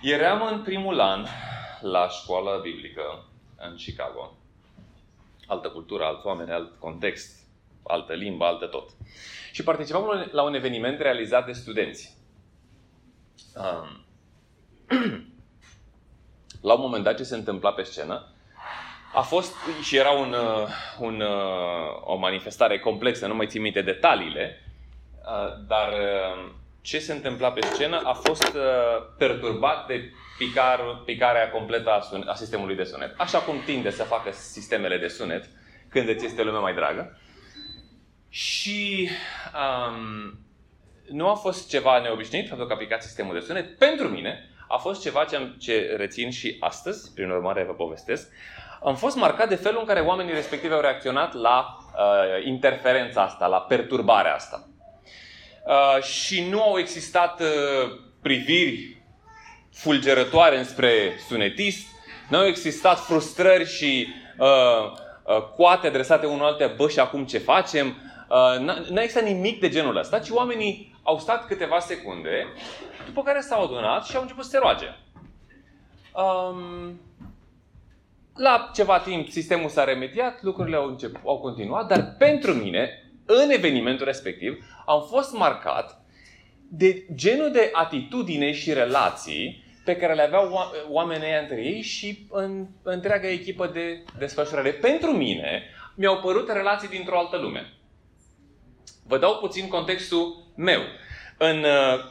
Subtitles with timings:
[0.00, 1.26] Eram în primul an
[1.80, 3.24] la școală biblică
[3.56, 4.36] în Chicago.
[5.46, 7.46] Altă cultură, alți oameni, alt context,
[7.82, 8.90] altă limbă, altă tot.
[9.52, 12.16] Și participam la un eveniment realizat de studenți.
[13.54, 14.04] Um,
[16.68, 18.26] la un moment dat ce se întâmpla pe scenă,
[19.14, 20.68] a fost și era un, uh,
[20.98, 24.62] un, uh, o manifestare complexă, nu mai țin minte detaliile,
[25.24, 25.92] uh, dar
[26.86, 28.56] ce se întâmpla pe scenă a fost
[29.18, 33.14] perturbat de picar, picarea completă a, sun- a sistemului de sunet.
[33.16, 35.48] Așa cum tinde să facă sistemele de sunet
[35.88, 37.20] când îți este lumea mai dragă.
[38.28, 39.08] Și
[39.54, 40.38] um,
[41.10, 43.78] nu a fost ceva neobișnuit faptul că a picat sistemul de sunet.
[43.78, 48.28] Pentru mine a fost ceva ce, ce rețin și astăzi, prin urmare vă povestesc.
[48.84, 53.46] Am fost marcat de felul în care oamenii respectivi au reacționat la uh, interferența asta,
[53.46, 54.68] la perturbarea asta.
[55.66, 59.02] Uh, și nu au existat uh, priviri
[59.72, 61.86] fulgerătoare înspre sunetist,
[62.28, 64.06] nu au existat frustrări și
[64.38, 64.92] uh,
[65.24, 67.86] uh, coate adresate unul alte, bă, și acum ce facem?
[67.86, 68.58] Uh,
[68.90, 72.46] n-a existat nimic de genul ăsta, ci oamenii au stat câteva secunde,
[73.06, 74.86] după care s-au adunat și au început să se roage.
[76.12, 77.00] Um,
[78.34, 83.50] la ceva timp sistemul s-a remediat, lucrurile au, început, au continuat, dar pentru mine, în
[83.50, 86.00] evenimentul respectiv, am fost marcat
[86.70, 92.66] de genul de atitudine și relații pe care le aveau oamenii între ei și în
[92.82, 94.70] întreaga echipă de desfășurare.
[94.70, 95.62] Pentru mine,
[95.94, 97.72] mi-au părut relații dintr-o altă lume.
[99.06, 100.80] Vă dau puțin contextul meu.
[101.38, 101.64] În,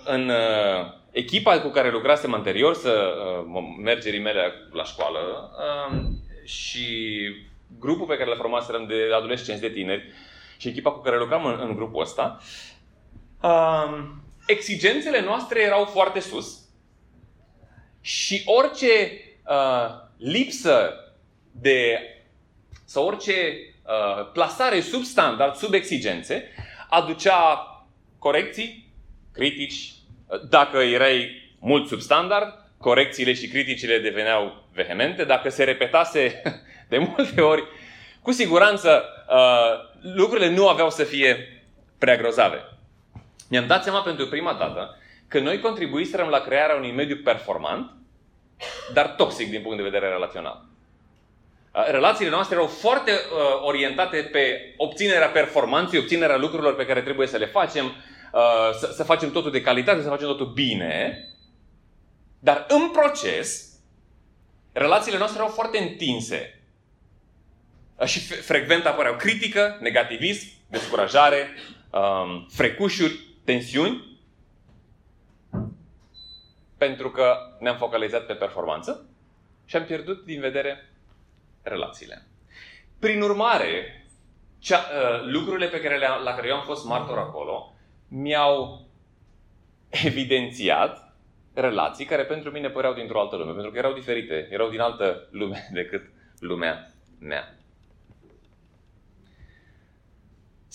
[0.05, 0.31] în
[1.11, 3.13] echipa cu care lucrasem anterior, să
[3.81, 5.51] mergerii mele la școală,
[6.43, 7.17] și
[7.79, 10.13] grupul pe care le formaserăm de adolescenți, de tineri,
[10.57, 12.39] și echipa cu care lucram în, în grupul ăsta,
[14.45, 16.59] exigențele noastre erau foarte sus
[18.01, 19.11] și orice
[19.47, 20.93] uh, lipsă
[21.51, 21.99] de
[22.85, 26.49] sau orice uh, plasare sub standard, sub exigențe,
[26.89, 27.69] aducea
[28.19, 28.93] corecții,
[29.33, 29.93] critici.
[30.49, 31.29] Dacă erai
[31.59, 35.23] mult sub standard, corecțiile și criticile deveneau vehemente.
[35.23, 36.41] Dacă se repetase
[36.89, 37.63] de multe ori,
[38.25, 41.63] cu siguranță uh, lucrurile nu aveau să fie
[41.97, 42.63] prea grozave.
[43.49, 44.97] Mi-am dat seama pentru prima dată
[45.27, 47.91] că noi contribuiserăm la crearea unui mediu performant,
[48.93, 50.65] dar toxic din punct de vedere relațional.
[51.73, 57.27] Uh, relațiile noastre erau foarte uh, orientate pe obținerea performanței, obținerea lucrurilor pe care trebuie
[57.27, 61.19] să le facem, uh, să, să facem totul de calitate, să facem totul bine.
[62.39, 63.79] Dar în proces,
[64.73, 66.54] relațiile noastre erau foarte întinse.
[67.95, 71.49] Uh, și frecvent apăreau critică, negativism, descurajare,
[71.91, 74.13] um, frecușuri, tensiuni
[76.77, 79.05] pentru că ne-am focalizat pe performanță
[79.65, 80.89] și am pierdut din vedere
[81.61, 82.27] relațiile.
[82.99, 84.05] Prin urmare,
[84.59, 87.75] cea, uh, lucrurile pe care le la care eu am fost martor acolo
[88.07, 88.87] mi-au
[89.89, 91.15] evidențiat
[91.53, 95.27] relații care pentru mine păreau dintr-o altă lume, pentru că erau diferite, erau din altă
[95.31, 96.03] lume decât
[96.39, 97.57] lumea mea.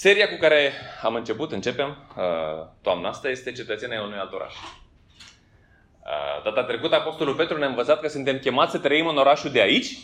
[0.00, 0.72] Seria cu care
[1.03, 4.55] am început, începem uh, toamna asta, este cetățenia unui alt oraș.
[4.55, 9.61] Uh, data trecută, Apostolul Petru ne-a învățat că suntem chemați să trăim în orașul de
[9.61, 9.99] aici,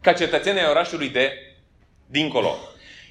[0.00, 1.32] ca cetățenii ai orașului de
[2.06, 2.56] dincolo.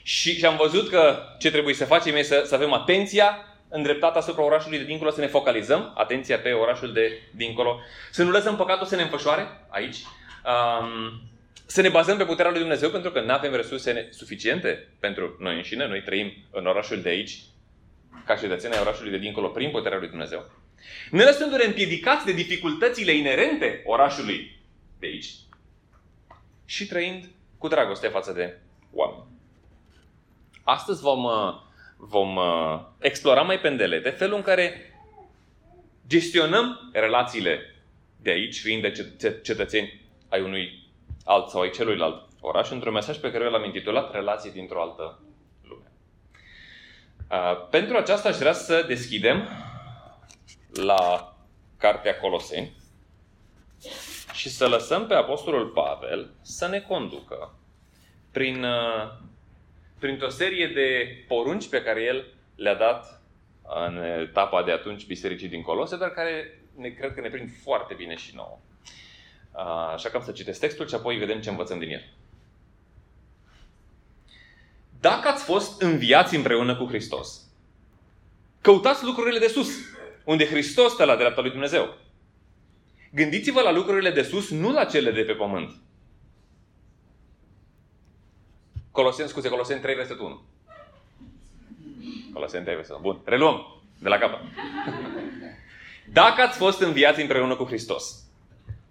[0.04, 3.38] Și, și am văzut că ce trebuie să facem este să, să avem atenția
[3.70, 7.80] îndreptată asupra orașului de dincolo, să ne focalizăm, atenția pe orașul de dincolo,
[8.12, 9.98] să nu lăsăm păcatul să ne înfășoare aici,
[10.46, 11.22] um,
[11.66, 15.56] să ne bazăm pe puterea lui Dumnezeu, pentru că nu avem resurse suficiente pentru noi
[15.56, 17.40] înșine, noi trăim în orașul de aici,
[18.26, 20.52] ca cetățenii ai orașului de dincolo, prin puterea lui Dumnezeu.
[21.12, 24.60] Ne lăsându-ne împiedicați de dificultățile inerente orașului
[25.00, 25.30] de aici
[26.66, 28.58] și trăind cu dragoste față de
[28.92, 29.24] oameni.
[30.64, 31.62] Astăzi vom, uh,
[31.98, 34.94] vom uh, explora mai pendelete felul în care
[36.08, 37.76] gestionăm relațiile
[38.22, 40.85] de aici, fiind de cetățeni ai unui
[41.26, 45.20] alt sau ai celuilalt oraș, într-un mesaj pe care eu l-am intitulat Relații dintr-o altă
[45.64, 45.92] lume.
[47.32, 49.48] Uh, pentru aceasta aș vrea să deschidem
[50.74, 51.34] la
[51.78, 52.76] Cartea Coloseni
[54.34, 57.54] și să lăsăm pe Apostolul Pavel să ne conducă
[58.32, 59.12] prin, uh,
[60.00, 63.22] printr-o serie de porunci pe care el le-a dat
[63.86, 67.94] în etapa de atunci bisericii din Colose, dar care ne, cred că ne prind foarte
[67.94, 68.60] bine și nouă.
[69.96, 72.14] Uh, așa că am să citesc textul și apoi vedem ce învățăm din el.
[75.00, 77.42] Dacă ați fost înviați împreună cu Hristos,
[78.62, 79.70] căutați lucrurile de sus,
[80.24, 81.98] unde Hristos stă la dreapta lui Dumnezeu.
[83.12, 85.76] Gândiți-vă la lucrurile de sus, nu la cele de pe pământ.
[88.92, 90.42] Coloseni, scuze, Coloseni 3, versetul 1.
[92.34, 93.12] Coloseni 3, versetul 1.
[93.12, 94.40] Bun, reluăm de la capăt.
[96.20, 98.25] Dacă ați fost înviați împreună cu Hristos,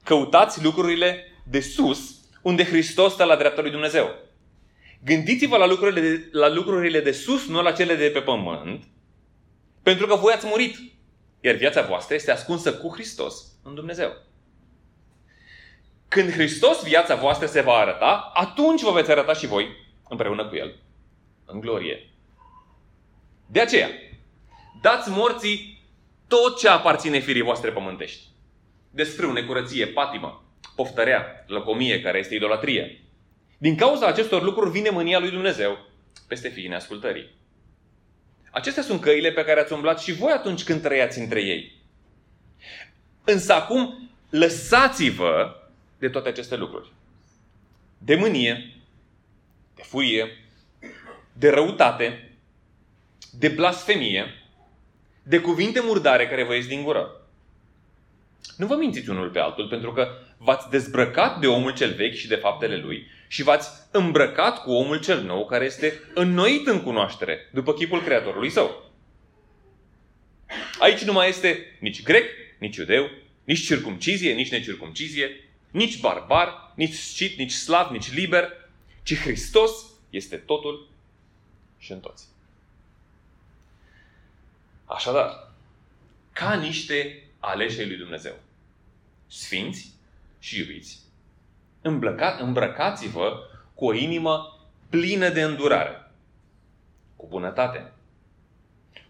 [0.04, 4.14] căutați lucrurile de sus, unde Hristos stă la dreapta lui Dumnezeu.
[5.04, 8.84] Gândiți-vă la lucrurile, de, la lucrurile de sus, nu la cele de pe pământ,
[9.82, 10.76] pentru că voi ați murit,
[11.40, 14.12] iar viața voastră este ascunsă cu Hristos în Dumnezeu.
[16.08, 19.68] Când Hristos viața voastră se va arăta, atunci vă veți arăta și voi
[20.08, 20.74] împreună cu El
[21.44, 22.10] în glorie.
[23.46, 23.88] De aceea,
[24.80, 25.82] dați morții
[26.28, 28.33] tot ce aparține firii voastre pământești.
[28.94, 30.44] Desfrâu, necurăție, patimă,
[30.76, 33.00] poftărea, lăcomie, care este idolatrie.
[33.58, 35.78] Din cauza acestor lucruri vine mânia lui Dumnezeu
[36.28, 37.30] peste fiii neascultării.
[38.50, 41.72] Acestea sunt căile pe care ați umblat și voi atunci când trăiați între ei.
[43.24, 45.56] Însă acum lăsați-vă
[45.98, 46.92] de toate aceste lucruri.
[47.98, 48.74] De mânie,
[49.74, 50.28] de furie,
[51.32, 52.36] de răutate,
[53.38, 54.24] de blasfemie,
[55.22, 57.23] de cuvinte murdare care vă ies din gură.
[58.56, 60.08] Nu vă mințiți unul pe altul, pentru că
[60.38, 65.00] v-ați dezbrăcat de omul cel vechi și de faptele lui și v-ați îmbrăcat cu omul
[65.00, 68.92] cel nou care este înnoit în cunoaștere, după chipul Creatorului său.
[70.78, 72.24] Aici nu mai este nici grec,
[72.58, 73.10] nici iudeu,
[73.44, 78.52] nici circumcizie, nici necircumcizie, nici barbar, nici scit, nici slav, nici liber,
[79.02, 79.70] ci Hristos
[80.10, 80.88] este totul
[81.78, 82.24] și în toți.
[84.84, 85.52] Așadar,
[86.32, 88.34] ca niște aleși ai lui Dumnezeu,
[89.26, 89.92] sfinți
[90.38, 90.98] și iubiți,
[91.82, 94.58] îmbrăca, îmbrăcați-vă cu o inimă
[94.88, 96.10] plină de îndurare,
[97.16, 97.92] cu bunătate,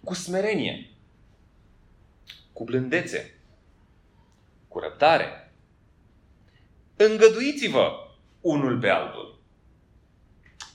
[0.04, 0.90] cu smerenie,
[2.52, 3.34] cu blândețe,
[4.68, 5.52] cu răbdare.
[6.96, 7.92] Îngăduiți-vă
[8.40, 9.38] unul pe altul.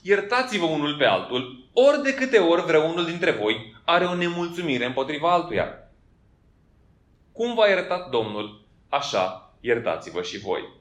[0.02, 5.32] Iertați-vă unul pe altul, ori de câte ori vreunul dintre voi are o nemulțumire împotriva
[5.32, 5.79] altuia.
[7.32, 10.78] Cum v-a iertat Domnul, așa iertați-vă și voi.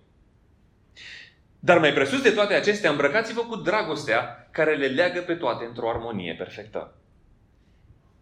[1.60, 5.90] Dar mai presus de toate acestea, îmbrăcați-vă cu dragostea care le leagă pe toate într-o
[5.90, 6.96] armonie perfectă.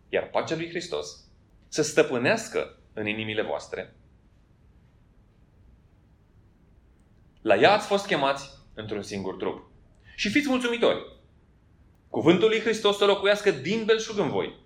[0.10, 1.26] Iar pacea lui Hristos
[1.68, 3.96] să stăpânească în inimile voastre.
[7.42, 9.70] La ea ați fost chemați într-un singur trup.
[10.16, 11.06] Și fiți mulțumitori.
[12.10, 14.60] Cuvântul lui Hristos să locuiască din belșug în voi.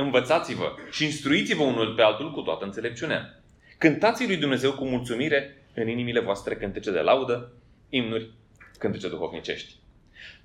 [0.00, 3.42] Învățați-vă și instruiți-vă unul pe altul cu toată înțelepciunea.
[3.78, 7.52] Cântați lui Dumnezeu cu mulțumire în inimile voastre cântece de laudă
[7.88, 8.30] imnuri
[8.78, 9.74] cântece duhovnicești.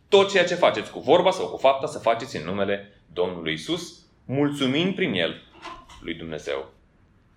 [0.08, 4.06] Tot ceea ce faceți cu vorba sau cu fapta să faceți în numele Domnului Isus,
[4.26, 5.42] mulțumind prin El
[6.02, 6.74] lui Dumnezeu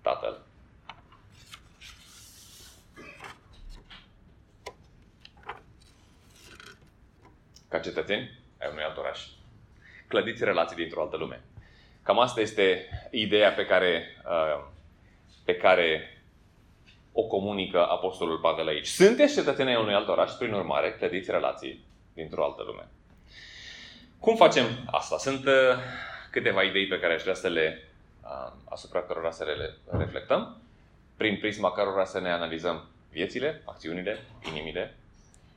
[0.02, 0.44] Tatăl.
[7.68, 9.26] Ca cetățeni ai unui alt oraș.
[10.08, 11.42] Clădiți relații dintr-o altă lume.
[12.06, 14.64] Cam asta este ideea pe care, uh,
[15.44, 16.18] pe care
[17.12, 18.86] o comunică Apostolul Pavel aici.
[18.86, 22.88] Sunteți cetățenii unui alt oraș, prin urmare, clădiți relații dintr-o altă lume.
[24.18, 25.18] Cum facem asta?
[25.18, 25.52] Sunt uh,
[26.30, 27.88] câteva idei pe care aș vrea să le,
[28.22, 30.60] uh, asupra cărora să le reflectăm,
[31.16, 34.96] prin prisma cărora să ne analizăm viețile, acțiunile, inimile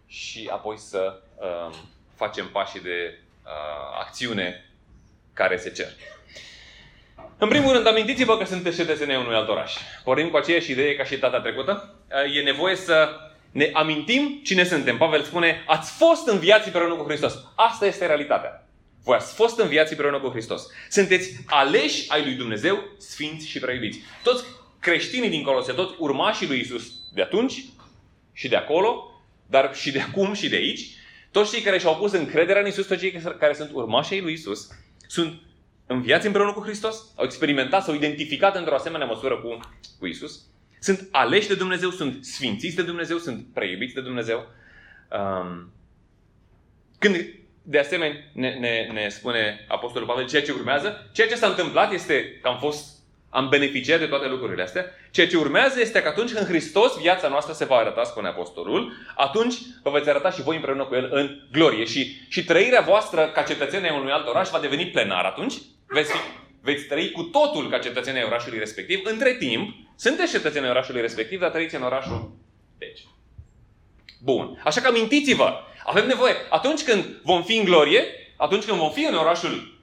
[0.07, 1.75] și apoi să uh,
[2.15, 4.65] facem pașii de uh, acțiune
[5.33, 5.87] care se cer.
[7.37, 9.73] În primul rând, amintiți-vă că sunteți cetățenii unui alt oraș.
[10.03, 11.95] Pornim cu aceeași idee ca și data trecută.
[12.35, 13.09] E nevoie să
[13.51, 14.97] ne amintim cine suntem.
[14.97, 17.33] Pavel spune, ați fost înviați împreună cu Hristos.
[17.55, 18.67] Asta este realitatea.
[19.03, 20.63] Voi ați fost înviați împreună cu Hristos.
[20.89, 23.99] Sunteți aleși ai lui Dumnezeu, sfinți și preiubiți.
[24.23, 24.43] Toți
[24.79, 26.83] creștinii din Colose, toți urmașii lui Isus
[27.13, 27.63] de atunci
[28.33, 30.87] și de acolo, dar și de acum și de aici,
[31.31, 34.67] toți cei care și-au pus încrederea în Isus, toți cei care sunt urmașii lui Isus,
[35.07, 35.41] sunt
[35.89, 39.59] înviați împreună cu Hristos, au experimentat, s-au identificat într-o asemenea măsură cu,
[39.99, 40.41] cu Isus,
[40.79, 44.47] sunt aleși de Dumnezeu, sunt sfințiți de Dumnezeu, sunt preiubiți de Dumnezeu.
[45.11, 45.71] Um,
[46.99, 47.15] când,
[47.63, 51.91] de asemenea, ne, ne, ne spune Apostolul Pavel ceea ce urmează, ceea ce s-a întâmplat
[51.91, 52.97] este că am fost
[53.29, 54.85] am beneficiat de toate lucrurile astea.
[55.11, 58.93] Ceea ce urmează este că atunci când Hristos viața noastră se va arăta, spune Apostolul,
[59.15, 61.85] atunci vă veți arăta și voi împreună cu El în glorie.
[61.85, 65.53] Și, și trăirea voastră ca cetățenii unui alt oraș va deveni plenar atunci
[65.89, 66.17] veți, fi,
[66.61, 69.01] veți trăi cu totul ca cetățenii orașului respectiv.
[69.03, 72.31] Între timp, sunteți cetățenii orașului respectiv, dar trăiți în orașul
[72.77, 72.99] deci.
[74.23, 74.61] Bun.
[74.63, 78.03] Așa că amintiți-vă, avem nevoie, atunci când vom fi în glorie,
[78.37, 79.79] atunci când vom fi în orașul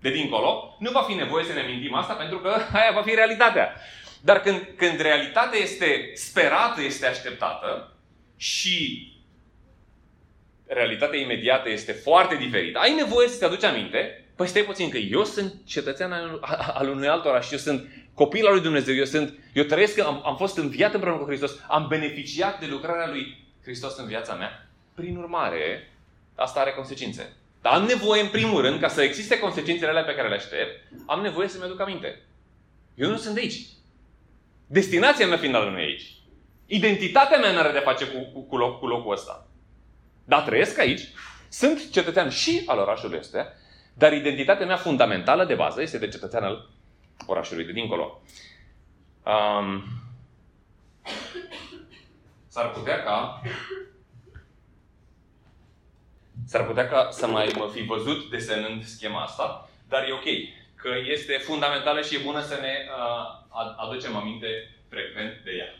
[0.00, 2.48] de dincolo, nu va fi nevoie să ne amintim asta pentru că
[2.78, 3.74] aia va fi realitatea.
[4.20, 7.96] Dar când, când realitatea este sperată, este așteptată
[8.36, 9.10] și
[10.66, 15.24] realitatea imediată este foarte diferită, ai nevoie să-ți aduci aminte, păi stai puțin că eu
[15.24, 16.38] sunt cetățean al,
[16.74, 20.22] al unui alt oraș, eu sunt copil al lui Dumnezeu, eu, sunt, eu trăiesc, am,
[20.24, 24.70] am fost înviat împreună cu Hristos, am beneficiat de lucrarea lui Hristos în viața mea.
[24.94, 25.92] Prin urmare,
[26.34, 27.32] asta are consecințe.
[27.62, 30.92] Dar am nevoie, în primul rând, ca să existe consecințele alea pe care le aștept,
[31.06, 32.22] am nevoie să-mi aduc aminte.
[32.94, 33.66] Eu nu sunt de aici.
[34.66, 36.14] Destinația mea finală nu e aici.
[36.66, 39.46] Identitatea mea nu are de face cu, cu, cu, loc, cu locul ăsta.
[40.24, 41.00] Dar trăiesc aici,
[41.48, 43.52] sunt cetățean și al orașului ăsta,
[43.98, 46.68] dar identitatea mea fundamentală de bază este de cetățean al
[47.26, 48.22] orașului de dincolo.
[49.22, 49.84] Um,
[52.48, 53.42] s-ar putea ca
[56.46, 60.24] s-ar putea ca să mai mă fi văzut desenând schema asta, dar e ok,
[60.74, 64.46] că este fundamentală și e bună să ne uh, aducem aminte
[64.88, 65.74] frecvent de ea.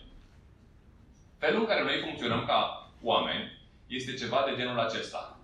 [1.38, 5.38] Felul în care noi funcționăm ca oameni este ceva de genul acesta.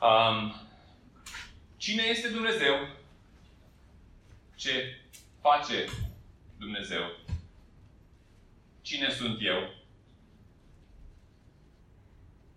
[0.00, 0.54] Um,
[1.80, 2.88] cine este Dumnezeu?
[4.54, 5.00] Ce
[5.40, 5.84] face
[6.58, 7.02] Dumnezeu?
[8.80, 9.74] Cine sunt eu?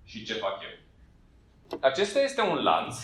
[0.03, 0.77] Și ce fac eu?
[1.81, 3.03] Acesta este un lanț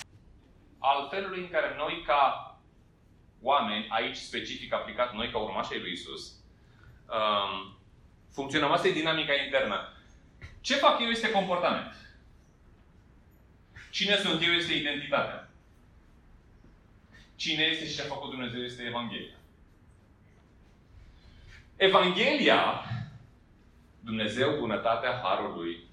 [0.80, 2.54] al felului în care noi, ca
[3.42, 6.32] oameni, aici specific aplicat noi ca urmașii lui Isus,
[7.08, 7.78] um,
[8.32, 8.72] funcționăm.
[8.72, 9.94] Asta e dinamica internă.
[10.62, 11.96] Ce fac eu este comportament.
[13.92, 15.49] Cine sunt eu este identitatea.
[17.40, 19.36] Cine este și ce a făcut Dumnezeu este Evanghelia.
[21.76, 22.84] Evanghelia,
[24.00, 25.84] Dumnezeu, bunătatea Harului,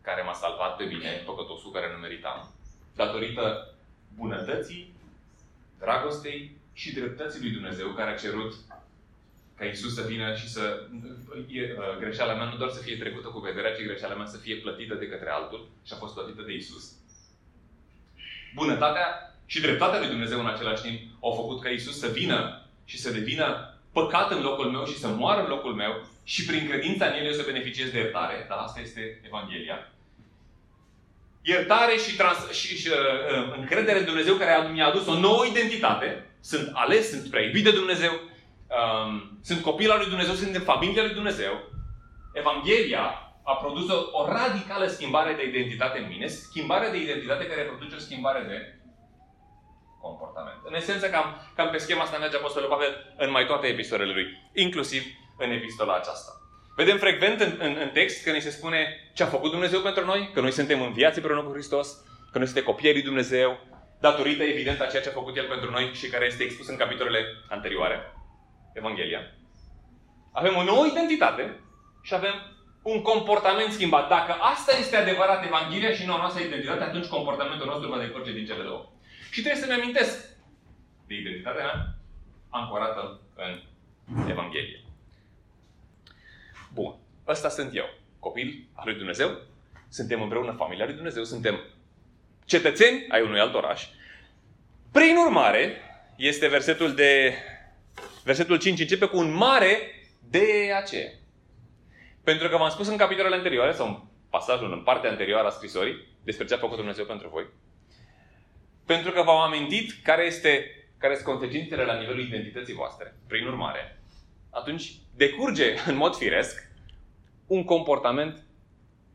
[0.00, 2.52] care m-a salvat pe mine, păcătosul care nu meritam,
[2.94, 3.74] datorită
[4.14, 4.92] bunătății,
[5.78, 8.54] dragostei și dreptății lui Dumnezeu, care a cerut
[9.56, 13.38] ca Isus să vină și să uh, greșeala mea nu doar să fie trecută cu
[13.38, 16.52] vederea, ci greșeala mea să fie plătită de către altul și a fost plătită de
[16.52, 16.92] Isus.
[18.54, 22.98] Bunătatea și dreptatea lui Dumnezeu în același timp au făcut ca Isus să vină și
[22.98, 27.06] să devină păcat în locul meu și să moară în locul meu și prin credința
[27.06, 28.46] în El eu să beneficiez de iertare.
[28.48, 29.90] Dar asta este Evanghelia
[31.46, 36.26] iertare și, trans- și, și uh, încredere în Dumnezeu care mi-a adus o nouă identitate.
[36.40, 40.60] Sunt ales, sunt prea iubit de Dumnezeu, um, sunt copil al lui Dumnezeu, sunt în
[40.60, 41.52] familia lui Dumnezeu.
[42.32, 43.04] Evanghelia
[43.42, 47.94] a produs o, o radicală schimbare de identitate în mine, schimbare de identitate care produce
[47.94, 48.75] o schimbare de
[50.08, 50.58] comportament.
[50.68, 54.26] În esență, cam, cam pe schema asta merge Apostolul Pavel în mai toate epistolele lui,
[54.64, 55.02] inclusiv
[55.38, 56.32] în epistola aceasta.
[56.76, 60.04] Vedem frecvent în, în, în text că ni se spune ce a făcut Dumnezeu pentru
[60.04, 61.88] noi, că noi suntem în viață împreună cu Hristos,
[62.32, 63.58] că noi suntem copiii lui Dumnezeu,
[64.00, 66.76] datorită evident a ceea ce a făcut El pentru noi și care este expus în
[66.76, 68.12] capitolele anterioare.
[68.72, 69.20] Evanghelia.
[70.32, 71.60] Avem o nouă identitate
[72.02, 72.34] și avem
[72.82, 74.08] un comportament schimbat.
[74.08, 78.46] Dacă asta este adevărat Evanghelia și noua noastră identitate, atunci comportamentul nostru va decurge din
[78.46, 78.84] cele două.
[79.30, 80.28] Și trebuie să-mi amintesc
[81.06, 81.94] de identitatea mea
[82.48, 84.84] ancorată în Evanghelie.
[86.72, 86.94] Bun.
[87.26, 87.84] Ăsta sunt eu.
[88.18, 89.40] Copil al lui Dumnezeu.
[89.88, 91.24] Suntem împreună familia lui Dumnezeu.
[91.24, 91.60] Suntem
[92.44, 93.86] cetățeni ai unui alt oraș.
[94.92, 95.76] Prin urmare,
[96.16, 97.34] este versetul de
[98.24, 99.78] versetul 5 începe cu un mare
[100.28, 101.10] de aceea.
[102.24, 106.06] Pentru că v-am spus în capitolele anterioare, sau în pasajul în partea anterioară a scrisorii,
[106.24, 107.46] despre ce a făcut Dumnezeu pentru voi.
[108.86, 113.14] Pentru că v-am amintit care, este, care sunt consecințele la nivelul identității voastre.
[113.26, 114.00] Prin urmare,
[114.50, 116.68] atunci decurge în mod firesc
[117.46, 118.44] un comportament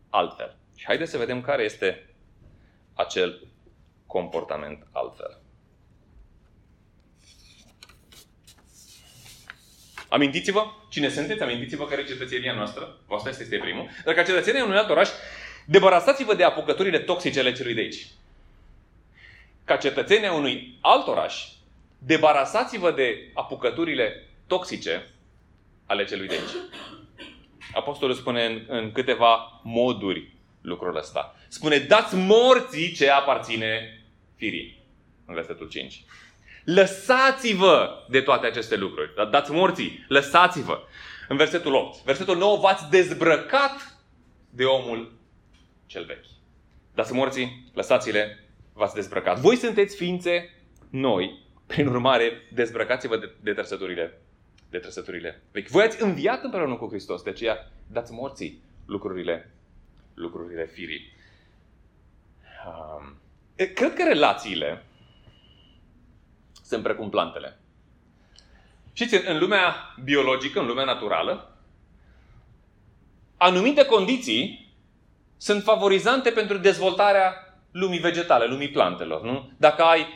[0.09, 0.57] altfel.
[0.75, 2.05] Și haideți să vedem care este
[2.93, 3.47] acel
[4.05, 5.39] comportament altfel.
[10.09, 13.89] Amintiți-vă cine sunteți, amintiți-vă care e cetățenia noastră, asta este, este primul.
[14.05, 15.09] Dar ca cetățenia unui alt oraș,
[15.65, 18.07] debarăsați-vă de apucăturile toxice ale celui de aici.
[19.71, 21.47] Ca cetățenia unui alt oraș,
[21.97, 25.09] debarăsați-vă de apucăturile toxice
[25.85, 26.69] ale celui de aici.
[27.73, 31.35] Apostolul spune în, în câteva moduri lucrul ăsta.
[31.47, 34.03] Spune, dați morții ce aparține
[34.35, 34.83] firii.
[35.25, 36.03] În versetul 5.
[36.63, 39.15] Lăsați-vă de toate aceste lucruri.
[39.15, 40.79] Da, dați morții, lăsați-vă.
[41.27, 42.03] În versetul 8.
[42.03, 43.97] Versetul 9, v-ați dezbrăcat
[44.49, 45.11] de omul
[45.85, 46.25] cel vechi.
[46.93, 48.45] Dați morții, lăsați-le,
[48.81, 49.39] v-ați dezbrăcat.
[49.39, 50.49] Voi sunteți ființe
[50.89, 54.21] noi, prin urmare, dezbrăcați-vă de, de trăsăturile
[54.69, 55.67] de trăsăturile vechi.
[55.67, 59.53] Voi ați înviat împreună cu Hristos, de aceea dați morții lucrurile,
[60.13, 61.13] lucrurile firii.
[62.67, 63.17] Um,
[63.55, 64.85] cred că relațiile
[66.63, 67.59] sunt precum plantele.
[68.93, 71.57] Știți, în lumea biologică, în lumea naturală,
[73.37, 74.73] anumite condiții
[75.37, 79.21] sunt favorizante pentru dezvoltarea lumii vegetale, lumii plantelor.
[79.21, 79.51] Nu?
[79.57, 80.07] Dacă ai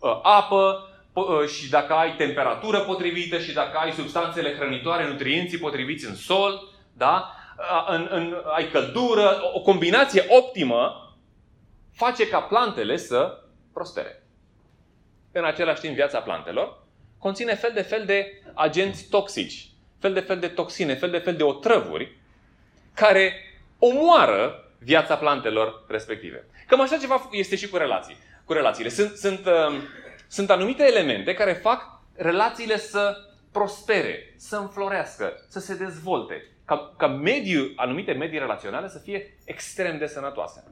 [0.00, 6.06] uh, apă uh, și dacă ai temperatură potrivită și dacă ai substanțele hrănitoare, nutrienții potriviți
[6.06, 6.60] în sol,
[6.92, 7.32] da?
[7.58, 11.02] Uh, în, în, ai căldură, o combinație optimă
[11.92, 13.38] face ca plantele să
[13.72, 14.22] prospere.
[15.32, 16.86] În același timp, viața plantelor
[17.18, 19.68] conține fel de fel de agenți toxici,
[19.98, 22.16] fel de fel de toxine, fel de fel de otrăvuri
[22.94, 23.32] care
[23.78, 26.46] omoară viața plantelor respective.
[26.66, 28.16] Cam așa ceva este și cu relații.
[28.44, 28.90] Cu relațiile.
[28.90, 29.82] Sunt, sunt, uh,
[30.28, 33.16] sunt anumite elemente care fac relațiile să
[33.52, 39.98] prospere, să înflorească, să se dezvolte, ca, ca mediu, anumite medii relaționale să fie extrem
[39.98, 40.64] de sănătoase.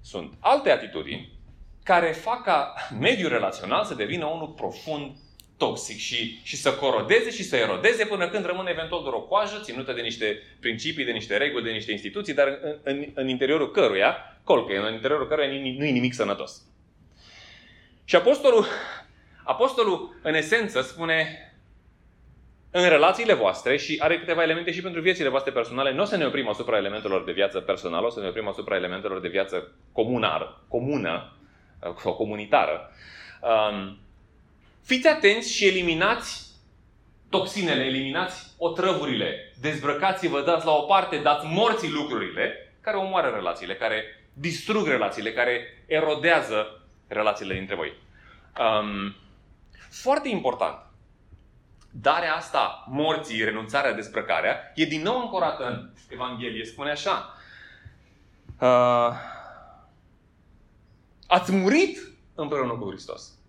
[0.00, 1.32] Sunt alte atitudini
[1.82, 2.74] care fac ca
[3.08, 5.16] mediul relațional să devină unul profund
[5.64, 9.60] toxic și, și să corodeze și să erodeze până când rămâne eventual doar o coajă
[9.62, 13.70] ținută de niște principii, de niște reguli, de niște instituții, dar în, în, în interiorul
[13.70, 16.62] căruia, colcă, în interiorul căruia nu e nimic sănătos.
[18.04, 18.66] Și apostolul,
[19.44, 21.46] apostolul, în esență, spune
[22.70, 26.16] în relațiile voastre și are câteva elemente și pentru viețile voastre personale, nu o să
[26.16, 29.72] ne oprim asupra elementelor de viață personală, o să ne oprim asupra elementelor de viață
[29.92, 31.36] comunară, comună
[31.98, 32.90] sau comunitară.
[33.42, 33.98] Um,
[34.82, 36.50] Fiți atenți și eliminați
[37.30, 44.04] toxinele, eliminați otrăvurile, dezbrăcați-vă, dați la o parte, dați morții lucrurile care omoară relațiile, care
[44.32, 47.92] distrug relațiile, care erodează relațiile dintre voi.
[48.58, 49.14] Um,
[49.90, 50.78] foarte important.
[51.90, 56.64] Darea asta, morții, renunțarea, dezbrăcarea, e din nou ancorată în Evanghelie.
[56.64, 57.34] Spune așa.
[58.60, 59.12] Uh,
[61.26, 61.98] ați murit
[62.34, 63.41] împreună cu Hristos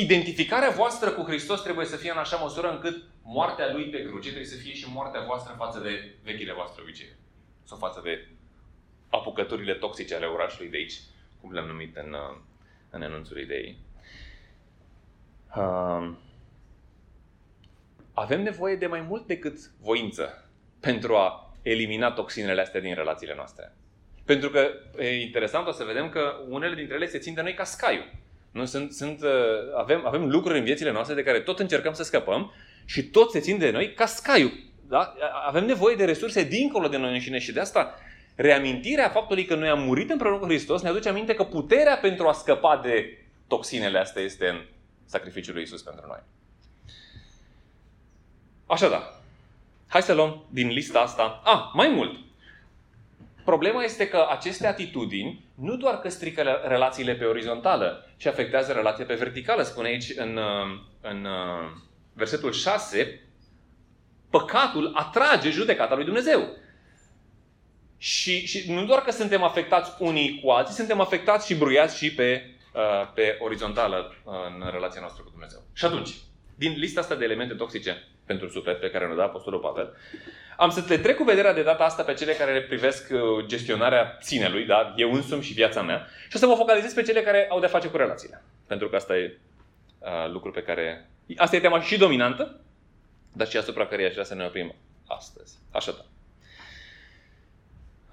[0.00, 4.28] identificarea voastră cu Hristos trebuie să fie în așa măsură încât moartea Lui pe cruce
[4.28, 7.08] trebuie să fie și moartea voastră în față de vechile voastre obicei.
[7.64, 8.28] Sau față de
[9.10, 11.00] apucăturile toxice ale orașului de aici,
[11.40, 12.36] cum le-am numit în, uh,
[12.90, 13.78] în enunțul ideii.
[15.56, 16.12] Uh,
[18.12, 23.74] avem nevoie de mai mult decât voință pentru a elimina toxinele astea din relațiile noastre.
[24.24, 27.54] Pentru că e interesant o să vedem că unele dintre ele se țin de noi
[27.54, 28.10] ca scaiul.
[28.56, 28.64] Nu?
[28.64, 29.30] Sunt, sunt, uh,
[29.76, 32.52] avem, avem lucruri în viețile noastre de care tot încercăm să scăpăm
[32.84, 34.52] și tot se țin de noi ca scaiul.
[34.88, 35.14] Da?
[35.46, 37.94] Avem nevoie de resurse dincolo de noi înșine și de asta
[38.34, 42.28] reamintirea faptului că noi am murit împreună cu Hristos ne aduce aminte că puterea pentru
[42.28, 44.64] a scăpa de toxinele astea este în
[45.04, 46.20] sacrificiul lui Isus pentru noi.
[48.66, 49.20] Așadar,
[49.88, 51.42] hai să luăm din lista asta.
[51.44, 52.18] Ah, mai mult.
[53.44, 59.04] Problema este că aceste atitudini nu doar că strică relațiile pe orizontală, ci afectează relația
[59.04, 59.62] pe verticală.
[59.62, 61.70] Spune aici în, uh, în uh,
[62.12, 63.20] versetul 6,
[64.30, 66.48] păcatul atrage judecata lui Dumnezeu.
[67.98, 72.14] Și, și nu doar că suntem afectați unii cu alții, suntem afectați și bruiați și
[72.14, 75.62] pe, uh, pe orizontală în relația noastră cu Dumnezeu.
[75.72, 76.14] Și atunci,
[76.54, 79.96] din lista asta de elemente toxice pentru suflet pe care ne-a dat Apostolul Pavel,
[80.56, 83.46] am să le trec cu vederea de data asta pe cele care le privesc uh,
[83.46, 84.92] gestionarea ținelui, da?
[84.96, 87.68] eu însumi și viața mea, și o să mă focalizez pe cele care au de-a
[87.68, 88.42] face cu relațiile.
[88.66, 89.38] Pentru că asta e
[89.98, 91.10] uh, lucru pe care...
[91.36, 92.60] Asta e tema și dominantă,
[93.32, 94.74] dar și asupra care aș vrea să ne oprim
[95.06, 95.58] astăzi.
[95.70, 96.04] Așa da.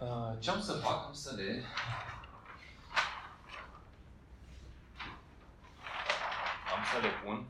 [0.06, 1.06] Uh, ce am să fac?
[1.06, 1.64] Am să le...
[6.76, 7.46] Am să le pun,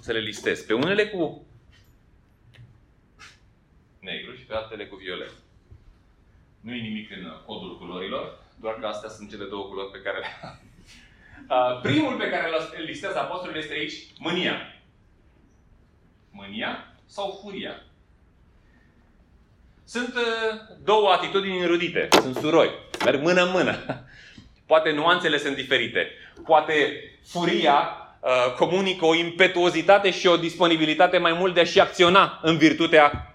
[0.00, 0.60] să le listez.
[0.60, 1.46] Pe unele cu
[4.00, 5.32] negru și pe altele cu violet.
[6.60, 10.18] Nu e nimic în codul culorilor, doar că astea sunt cele două culori pe care
[10.18, 10.26] le
[11.48, 14.74] uh, Primul pe care îl listează apostolul este aici mânia.
[16.30, 17.82] Mânia sau furia.
[19.84, 22.70] Sunt uh, două atitudini înrudite, sunt surori,
[23.04, 23.78] merg mână-mână.
[24.66, 26.10] Poate nuanțele sunt diferite.
[26.44, 32.56] Poate furia uh, comunică o impetuozitate și o disponibilitate mai mult de a-și acționa în
[32.56, 33.29] virtutea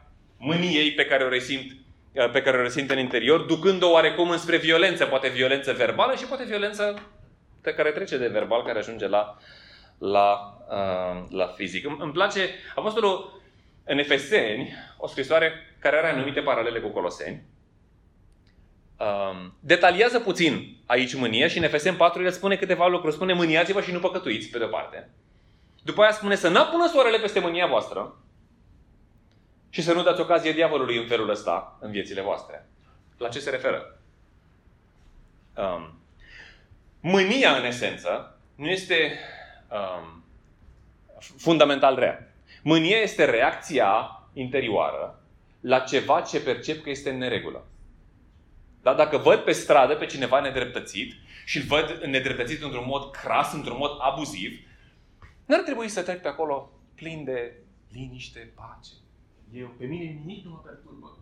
[0.46, 1.72] mâniei pe care o resimt
[2.14, 6.26] uh, pe care o resimt în interior, ducând-o oarecum înspre violență, poate violență verbală și
[6.26, 7.02] poate violență
[7.62, 9.38] pe care trece de verbal, care ajunge la,
[9.98, 11.86] la, uh, la fizic.
[11.86, 13.42] Îmi, îmi place Apostolul
[13.84, 17.44] în Efeseni, o scrisoare care are anumite paralele cu Coloseni,
[18.98, 23.16] um, detaliază puțin aici mânia și în Efeseni 4 el spune câteva lucruri.
[23.16, 25.10] Spune mâniați-vă și nu păcătuiți, pe de-o parte.
[25.84, 28.16] După aia spune să n-apună soarele peste mânia voastră,
[29.76, 32.66] și să nu dați ocazie diavolului în felul ăsta în viețile voastre.
[33.18, 34.00] La ce se referă?
[35.58, 36.00] Um,
[37.00, 39.20] mânia, în esență, nu este
[39.72, 40.24] um,
[41.38, 42.34] fundamental rea.
[42.64, 45.22] Mânia este reacția interioară
[45.60, 47.66] la ceva ce percep că este în neregulă.
[48.82, 48.94] Da?
[48.94, 51.14] Dacă văd pe stradă pe cineva nedreptățit
[51.46, 54.60] și îl văd nedreptățit într-un mod cras, într-un mod abuziv,
[55.46, 57.54] n-ar trebui să trec pe acolo plin de
[57.92, 58.92] liniște, pace.
[59.54, 61.18] Eu, pe mine nimic nu mă perturbă.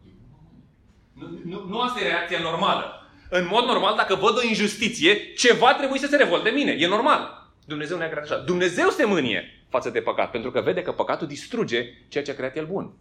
[1.13, 3.07] Nu, nu, nu asta e reacția normală.
[3.29, 6.71] În mod normal, dacă văd o injustiție, ceva trebuie să se revolte de mine.
[6.71, 7.51] E normal.
[7.65, 8.37] Dumnezeu ne-a creat așa.
[8.37, 12.35] Dumnezeu se mânie față de păcat, pentru că vede că păcatul distruge ceea ce a
[12.35, 12.93] creat El bun.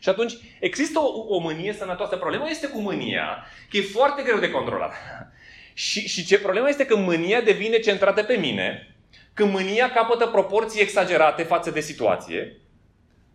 [0.00, 2.16] Și atunci există o, o mânie sănătoasă.
[2.16, 4.92] Problema este cu mânia, că e foarte greu de controlat.
[5.72, 8.96] Și, și ce problema este că mânia devine centrată pe mine,
[9.34, 12.56] că mânia capătă proporții exagerate față de situație,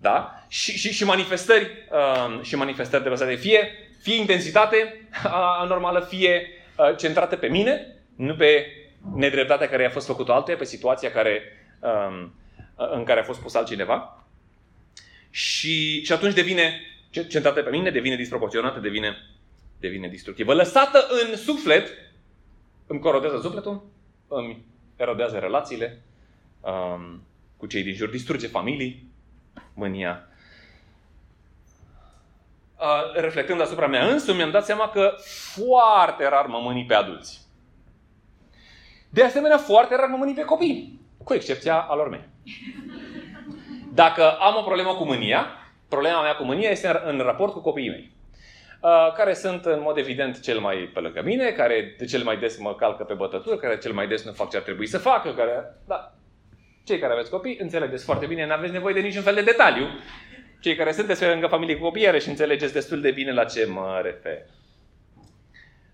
[0.01, 0.43] da?
[0.47, 3.35] Și, și, și manifestări, uh, și manifestări de lăsate.
[3.35, 3.67] Fie,
[4.01, 5.07] fie intensitate
[5.62, 8.65] anormală, fie uh, centrată pe mine, nu pe
[9.15, 11.41] nedreptatea care a fost făcută altuia, pe situația care,
[11.79, 12.27] uh,
[12.75, 14.25] în care a fost pus altcineva.
[15.29, 16.81] Și, și atunci devine
[17.27, 19.17] centrată pe mine, devine disproporționată, devine,
[19.79, 20.53] devine destructivă.
[20.53, 21.88] Lăsată în suflet,
[22.88, 23.89] îmi corodează sufletul,
[24.27, 26.01] îmi erodează relațiile
[26.59, 27.23] um,
[27.57, 29.12] cu cei din jur, distruge familii,
[29.79, 30.27] mânia.
[32.79, 35.13] Uh, reflectând asupra mea însumi, mi-am dat seama că
[35.53, 37.41] foarte rar mă mâni pe adulți.
[39.09, 42.27] De asemenea, foarte rar mă mâni pe copii, cu excepția alor mei.
[43.93, 45.47] Dacă am o problemă cu mânia,
[45.89, 48.11] problema mea cu mânia este în raport cu copiii mei.
[48.81, 52.37] Uh, care sunt în mod evident cel mai pe lângă mine, care de cel mai
[52.37, 54.97] des mă calcă pe bătături, care cel mai des nu fac ce ar trebui să
[54.97, 55.75] facă, care...
[55.87, 56.13] Da.
[56.89, 59.88] Cei care aveți copii, înțelegeți foarte bine, nu aveți nevoie de niciun fel de detaliu.
[60.60, 63.99] Cei care sunteți lângă familie cu copii, și înțelegeți destul de bine la ce mă
[64.04, 64.38] refer.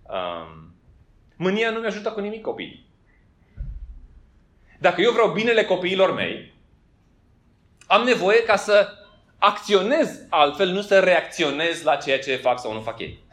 [0.03, 0.75] Um,
[1.35, 2.85] mânia nu mi-ajută cu nimic copiii.
[4.79, 6.53] Dacă eu vreau binele copiilor mei,
[7.87, 8.89] am nevoie ca să
[9.37, 13.23] acționez altfel, nu să reacționez la ceea ce fac sau nu fac ei.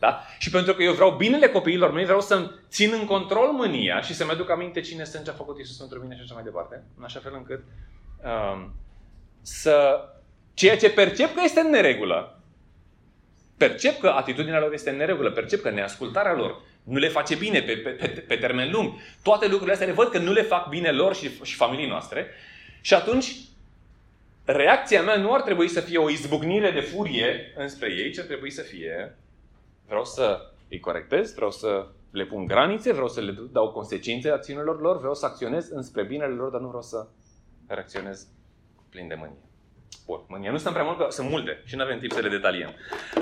[0.00, 0.24] Da?
[0.38, 4.14] Și pentru că eu vreau binele copiilor mei, vreau să țin în control mânia și
[4.14, 6.82] să-mi aduc aminte cine sunt ce a făcut Iisus pentru mine și așa mai departe.
[6.98, 7.62] În așa fel încât
[8.24, 8.74] um,
[9.42, 10.04] să
[10.54, 12.42] ceea ce percep că este în neregulă,
[13.56, 17.62] percep că atitudinea lor este în neregulă, percep că neascultarea lor nu le face bine
[17.62, 18.92] pe, pe, pe, pe termen lung.
[19.22, 22.26] Toate lucrurile astea le văd că nu le fac bine lor și, și familiei noastre.
[22.80, 23.34] Și atunci
[24.44, 28.24] reacția mea nu ar trebui să fie o izbucnire de furie înspre ei, ci ar
[28.24, 29.16] trebui să fie
[29.90, 34.80] vreau să îi corectez, vreau să le pun granițe, vreau să le dau consecințe acțiunilor
[34.80, 37.06] lor, vreau să acționez înspre binele lor, dar nu vreau să
[37.66, 38.28] reacționez
[38.90, 39.38] plin de mânie.
[40.06, 42.28] Bun, mânia nu stăm prea mult, că sunt multe și nu avem timp să le
[42.28, 42.70] detaliem.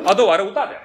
[0.04, 0.81] A doua, răutatea.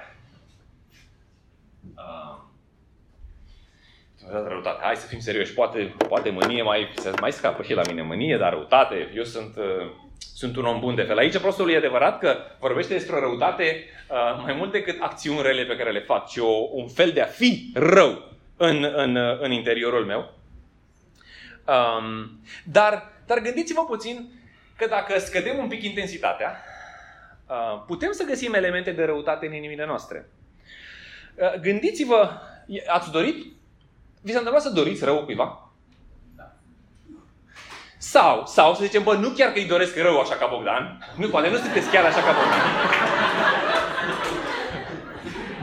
[4.30, 4.82] Uh, răutate.
[4.82, 5.54] Hai să fim serioși.
[5.54, 9.12] Poate, poate mânie mai, mai scapă și la mine mânie, dar răutate.
[9.14, 11.18] Eu sunt uh, sunt un om bun de fel.
[11.18, 15.64] Aici prostul e adevărat că vorbește despre o răutate uh, mai mult decât acțiuni rele
[15.64, 19.50] pe care le fac, ci o, un fel de a fi rău în, în, în
[19.50, 20.32] interiorul meu.
[21.66, 24.30] Um, dar, dar gândiți-vă puțin
[24.76, 26.64] că dacă scădem un pic intensitatea,
[27.48, 30.28] uh, putem să găsim elemente de răutate în inimile noastre.
[31.34, 32.30] Uh, gândiți-vă,
[32.86, 33.44] ați dorit?
[34.22, 35.63] Vi s-a întâmplat să doriți rău cuiva?
[38.10, 40.98] Sau, sau să zicem, bă, nu chiar că îi doresc rău așa ca Bogdan.
[41.16, 42.64] Nu, poate nu sunteți chiar așa ca Bogdan.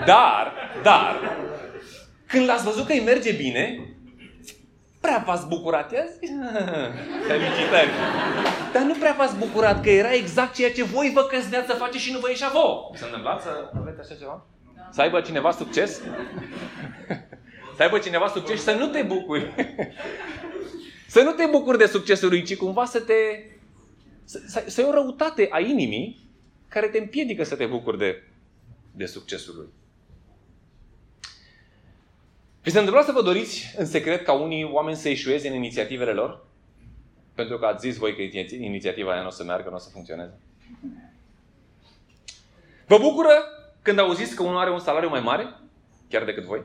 [0.05, 1.19] Dar, dar,
[2.27, 3.79] când l-ați văzut că îi merge bine,
[5.01, 6.17] prea v-ați bucurat azi?
[7.27, 7.89] Felicitări!
[8.73, 12.03] Dar nu prea v-ați bucurat că era exact ceea ce voi vă căzneați să faceți
[12.03, 12.91] și nu vă ieșea vouă.
[12.93, 14.45] S-a întâmplat să aveți așa ceva?
[14.91, 16.01] Să aibă cineva succes?
[17.75, 19.53] să aibă cineva succes și să nu te bucuri.
[21.11, 23.13] Să nu te bucuri de succesul lui, ci cumva să te...
[24.23, 26.29] Să, să ai o răutate a inimii
[26.67, 28.23] care te împiedică să te bucuri de,
[28.91, 29.67] de succesul lui.
[32.61, 36.11] Vi se întâmplă să vă doriți în secret ca unii oameni să eșueze în inițiativele
[36.11, 36.45] lor?
[37.33, 38.21] Pentru că ați zis voi că
[38.55, 40.39] inițiativa aia nu o să meargă, nu o să funcționeze.
[42.87, 43.33] Vă bucură
[43.81, 45.55] când auziți că unul are un salariu mai mare,
[46.09, 46.61] chiar decât voi?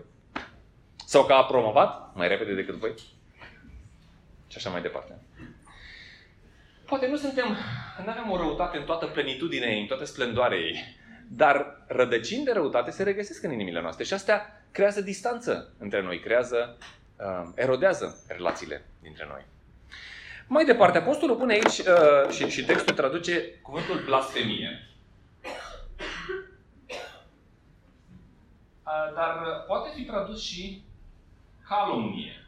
[1.06, 2.94] Sau că a promovat mai repede decât voi?
[4.48, 5.18] Și așa mai departe.
[6.86, 7.56] Poate nu suntem,
[8.04, 10.96] nu avem o răutate în toată plenitudinea ei, în toată splendoarea ei,
[11.28, 16.20] dar rădăcini de răutate se regăsesc în inimile noastre și astea creează distanță între noi,
[16.20, 16.76] creează,
[17.16, 19.44] uh, erodează relațiile dintre noi.
[20.46, 24.88] Mai departe, apostolul pune aici, uh, și, și textul traduce cuvântul blasfemie.
[28.82, 30.84] Uh, dar poate fi tradus și
[31.68, 32.45] calomnie.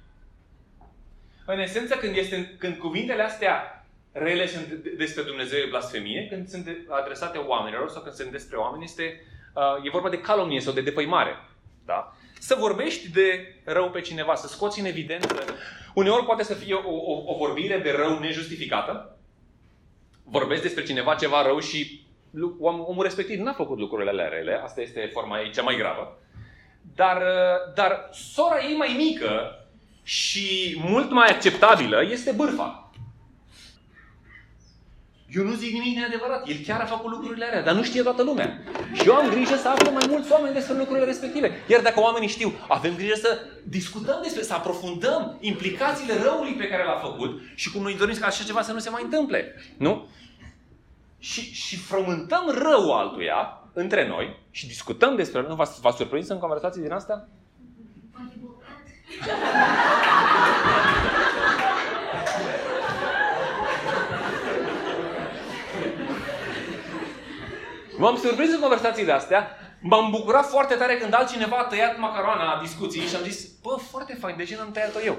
[1.50, 6.68] În esență, când, este, când cuvintele astea rele sunt despre Dumnezeu e blasfemie, când sunt
[6.88, 9.22] adresate oamenilor sau când sunt despre oameni, este,
[9.54, 11.36] uh, e vorba de calomnie sau de defăimare.
[11.84, 12.16] Da?
[12.38, 15.44] Să vorbești de rău pe cineva, să scoți în evidență.
[15.94, 19.16] Uneori poate să fie o, o, o vorbire de rău nejustificată.
[20.24, 22.06] Vorbesc despre cineva ceva rău și
[22.60, 24.60] omul respectiv n-a făcut lucrurile alea rele.
[24.62, 26.18] Asta este forma ei cea mai gravă.
[26.94, 29.52] Dar, uh, dar sora ei mai mică
[30.08, 32.90] și mult mai acceptabilă este bârfa.
[35.28, 36.48] Eu nu zic nimic neadevărat.
[36.48, 38.62] El chiar a făcut lucrurile alea, dar nu știe toată lumea.
[38.92, 41.64] Și eu am grijă să aflu mai mulți oameni despre lucrurile respective.
[41.66, 46.84] Iar dacă oamenii știu, avem grijă să discutăm despre, să aprofundăm implicațiile răului pe care
[46.84, 49.54] l-a făcut și cum noi dorim ca așa ceva să nu se mai întâmple.
[49.76, 50.08] Nu?
[51.18, 56.82] Și, și frământăm răul altuia între noi și discutăm despre Nu v-ați surprins în conversații
[56.82, 57.28] din astea?
[67.98, 72.60] M-am surprins în conversațiile astea, m-am bucurat foarte tare când altcineva a tăiat macaroana a
[72.60, 75.18] discuției și am zis, bă, foarte fain, de ce n-am tăiat-o eu?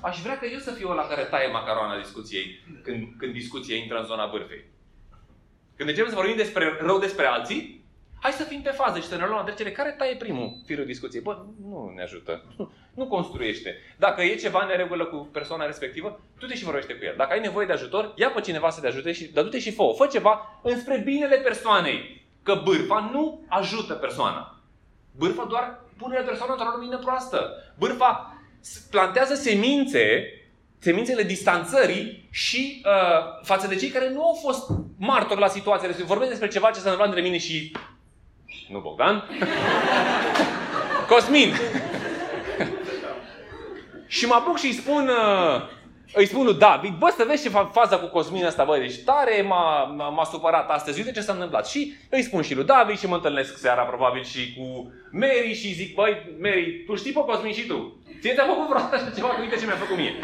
[0.00, 3.98] Aș vrea că eu să fiu la care taie macaroana discuției când, când discuția intră
[3.98, 4.64] în zona bârfei.
[5.76, 7.85] Când începem să vorbim despre rău despre alții,
[8.20, 9.72] hai să fim pe fază și să ne luăm la trecere.
[9.72, 11.22] Care taie primul firul discuției?
[11.22, 12.44] Bă, nu ne ajută.
[12.94, 13.76] Nu construiește.
[13.96, 17.14] Dacă e ceva în neregulă cu persoana respectivă, tu te și vorbește cu el.
[17.16, 19.72] Dacă ai nevoie de ajutor, ia pe cineva să te ajute și dar du-te și
[19.72, 22.26] fă Fă ceva înspre binele persoanei.
[22.42, 24.60] Că bârfa nu ajută persoana.
[25.16, 27.50] Bârfa doar pune persoana într-o lumină proastă.
[27.78, 28.40] Bârfa
[28.90, 30.30] plantează semințe
[30.78, 36.14] semințele distanțării și uh, față de cei care nu au fost martori la situația respectivă.
[36.14, 37.72] Vorbesc despre ceva ce s-a întâmplat între mine și...
[38.68, 39.28] Nu Bogdan.
[41.08, 41.54] Cosmin.
[44.06, 45.08] și mă apuc și îi spun...
[45.08, 45.62] Uh,
[46.14, 49.42] îi spun lui David, bă, să vezi ce faza cu Cosmin asta, bă, deci tare
[49.42, 51.66] m-a, m-a supărat astăzi, uite ce s-a întâmplat.
[51.68, 55.72] Și îi spun și lui David și mă întâlnesc seara probabil și cu Mary și
[55.72, 58.00] zic, băi, Mary, tu știi pe Cosmin și tu?
[58.20, 60.14] Ție ți-a făcut vreodată așa ceva, că uite ce mi-a făcut mie.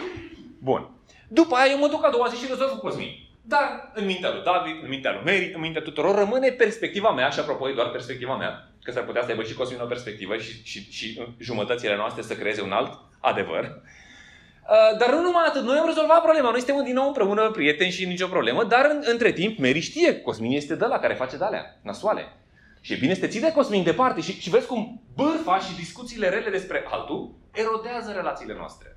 [0.58, 0.90] Bun.
[1.28, 3.12] După aia eu mă duc a doua zi și rezolv cu Cosmin.
[3.42, 7.31] Dar în mintea lui David, în mintea lui Mary, în mintea tuturor rămâne perspectiva mea
[7.31, 10.37] și apropo e doar perspectiva mea, că s-ar putea să aibă și Cosmin o perspectivă
[10.37, 13.64] și, și, și jumătățile noastre să creeze un alt adevăr.
[13.64, 17.90] Uh, dar nu numai atât, noi am rezolvat problema, noi suntem din nou împreună prieteni
[17.90, 21.37] și nicio problemă, dar în, între timp Mary știe, Cosmin este de la care face
[21.37, 22.37] de alea, nasoale.
[22.81, 25.74] Și e bine să te ții de Cosmin departe și, și vezi cum bârfa și
[25.74, 28.96] discuțiile rele despre altul erodează relațiile noastre.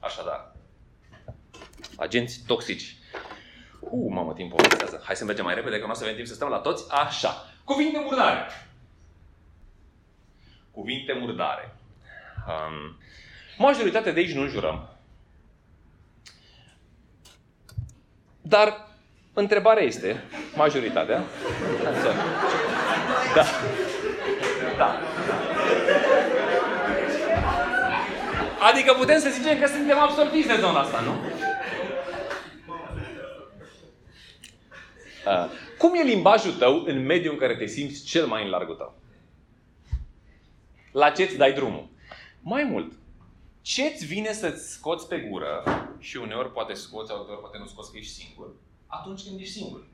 [0.00, 0.52] Așadar,
[1.96, 2.95] agenți toxici.
[3.90, 5.02] Uh, mamă, timpul avansează.
[5.04, 6.84] Hai să mergem mai repede, că nu o să avem timp să stăm la toți.
[6.90, 7.44] Așa.
[7.64, 8.46] Cuvinte murdare.
[10.70, 11.74] Cuvinte murdare.
[12.46, 12.96] Um,
[13.58, 14.88] majoritatea de aici nu jurăm.
[18.42, 18.88] Dar
[19.32, 20.22] întrebarea este,
[20.54, 21.22] majoritatea,
[23.34, 23.44] da,
[24.76, 25.00] da,
[28.70, 31.14] Adică putem să zicem că suntem absolviți de zona asta, nu?
[35.78, 38.94] Cum e limbajul tău în mediul în care te simți cel mai în largul tău?
[40.92, 41.88] La ce îți dai drumul?
[42.40, 42.92] Mai mult,
[43.60, 45.62] ce îți vine să-ți scoți pe gură
[45.98, 48.54] și uneori poate scoți, alteori poate nu scoți că ești singur,
[48.86, 49.86] atunci când ești singur.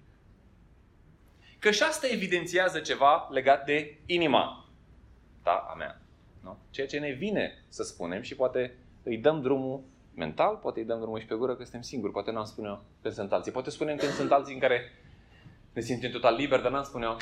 [1.58, 4.68] Că și asta evidențiază ceva legat de inima
[5.42, 6.00] ta, a mea.
[6.40, 6.58] Nu?
[6.70, 9.80] Ceea ce ne vine să spunem și poate îi dăm drumul
[10.14, 13.14] mental, poate îi dăm drumul și pe gură că suntem singuri, poate n-am spune când
[13.14, 13.52] sunt alții.
[13.52, 14.92] Poate spunem când sunt alții în care
[15.72, 17.16] ne simțim total liber, dar n-am spune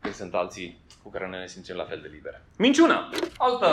[0.00, 2.40] când sunt alții cu care noi ne simțim la fel de liber.
[2.56, 3.10] Minciuna!
[3.36, 3.66] Altă,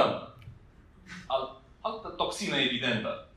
[1.28, 3.28] al, altă toxină evidentă.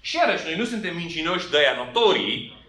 [0.00, 2.60] Și iarăși, noi nu suntem mincinoși de aia notorii,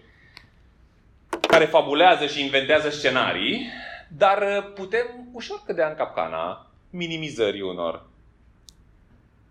[1.47, 3.67] care fabulează și inventează scenarii,
[4.07, 8.05] dar uh, putem ușor cădea în capcana minimizării unor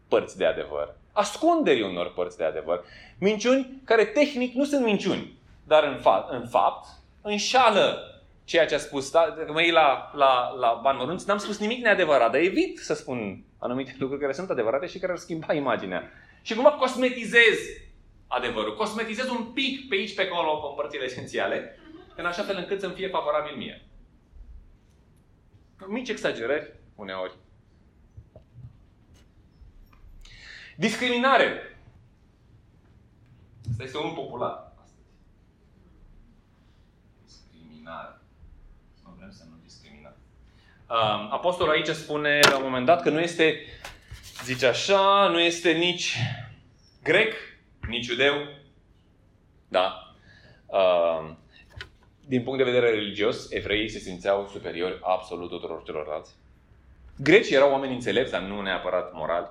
[0.08, 2.84] părți de adevăr, ascunderii unor părți de adevăr.
[3.18, 5.32] Minciuni care tehnic nu sunt minciuni,
[5.64, 6.86] dar în, fa- în fapt
[7.20, 8.12] înșală
[8.44, 9.10] ceea ce a spus.
[9.10, 9.34] Da?
[9.38, 12.94] Dacă mă iei la, la, la bani mărunți, n-am spus nimic neadevărat, dar evit să
[12.94, 16.10] spun anumite lucruri care sunt adevărate și care ar schimba imaginea.
[16.42, 17.58] Și cumva cosmetizez
[18.26, 18.76] adevărul.
[18.76, 21.78] Cosmetizez un pic pe aici, pe acolo, pe părțile esențiale,
[22.16, 23.86] în așa fel încât să-mi fie favorabil mie.
[25.86, 27.34] Mici exagerări, uneori.
[30.76, 31.76] Discriminare.
[33.70, 34.71] Asta este unul popular
[37.82, 38.20] Discriminare.
[39.04, 40.14] Nu vrem să nu discriminăm.
[41.30, 43.56] Apostolul aici spune la un moment dat că nu este,
[44.44, 46.16] zice așa, nu este nici
[47.02, 47.34] grec,
[47.88, 48.34] nici iudeu.
[49.68, 50.14] Da.
[50.66, 51.30] Uh,
[52.26, 56.34] din punct de vedere religios, evreii se simțeau superiori absolut tuturor celorlalți.
[57.16, 59.48] Grecii erau oameni înțelepți, dar nu neapărat morali.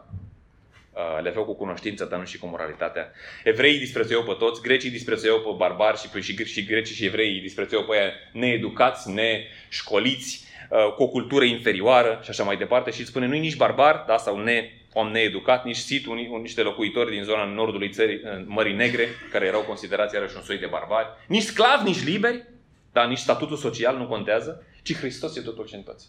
[0.93, 3.11] Uh, le aveau cu cunoștință, dar nu și cu moralitatea.
[3.43, 7.85] Evreii disprețuiau pe toți, grecii disprețuiau pe barbari și, și, și grecii și evreii disprețuiau
[7.85, 12.91] pe aia needucați, neșcoliți, uh, cu o cultură inferioară și așa mai departe.
[12.91, 17.11] Și spune, nu nici barbar, da, sau ne, om needucat, nici sit, un, niște locuitori
[17.11, 21.43] din zona nordului țării, Mării Negre, care erau considerați iarăși un soi de barbari, nici
[21.43, 22.43] sclavi, nici liberi,
[22.91, 26.07] dar nici statutul social nu contează, ci Hristos e totul și în toți.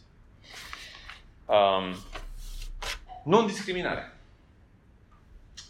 [1.47, 1.97] Um,
[3.25, 4.16] non-discriminare.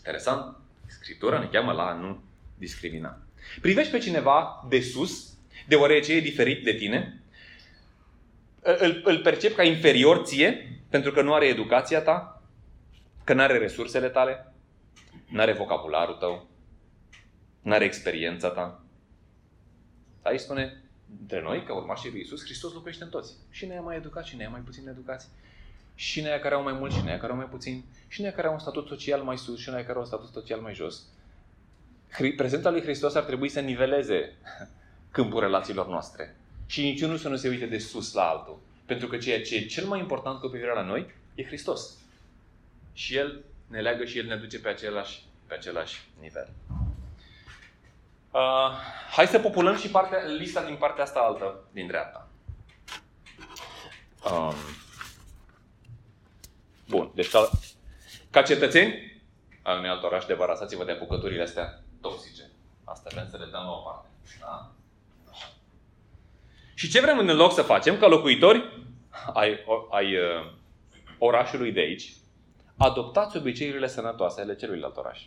[0.02, 0.56] Interesant.
[0.86, 2.22] Scriptura ne cheamă la a nu
[2.58, 3.18] discrimina.
[3.60, 5.34] Privești pe cineva de sus,
[5.68, 7.22] deoarece e diferit de tine,
[8.60, 12.42] îl, îl percep ca inferior ție, pentru că nu are educația ta,
[13.24, 14.52] că nu are resursele tale,
[15.28, 16.48] nu are vocabularul tău,
[17.62, 18.84] nu are experiența ta.
[20.22, 20.82] Aici spune,
[21.20, 23.34] între noi, ca urmașii lui Isus, Hristos locuiește în toți.
[23.50, 25.28] Și ne mai educați, și ne mai puțin educați
[26.02, 28.46] și noi care au mai mult, și noi care au mai puțin, și noi care
[28.46, 31.02] au un statut social mai sus, și noi care au un statut social mai jos.
[32.36, 34.32] Prezența lui Hristos ar trebui să niveleze
[35.10, 36.36] câmpul relațiilor noastre.
[36.66, 38.58] Și niciunul să nu se uite de sus la altul.
[38.86, 41.96] Pentru că ceea ce e cel mai important cu privire la noi e Hristos.
[42.92, 46.48] Și El ne leagă și El ne duce pe același, pe același nivel.
[48.30, 48.70] Uh,
[49.10, 52.28] hai să populăm și partea, lista din partea asta altă, din dreapta.
[54.30, 54.54] Um,
[56.92, 57.50] Bun, deci ca,
[58.31, 59.22] ca cetățeni
[59.62, 62.50] al unui alt oraș, debarăsați-vă de apucăturile astea toxice.
[62.85, 64.09] Asta vrem să le dăm la o parte.
[64.40, 64.70] Da?
[65.31, 65.46] Așa.
[66.74, 68.85] Și ce vrem în loc să facem ca locuitori
[69.33, 69.59] ai,
[69.90, 70.52] ai uh,
[71.18, 72.12] orașului de aici?
[72.76, 75.20] Adoptați obiceiurile sănătoase ale celuilalt oraș.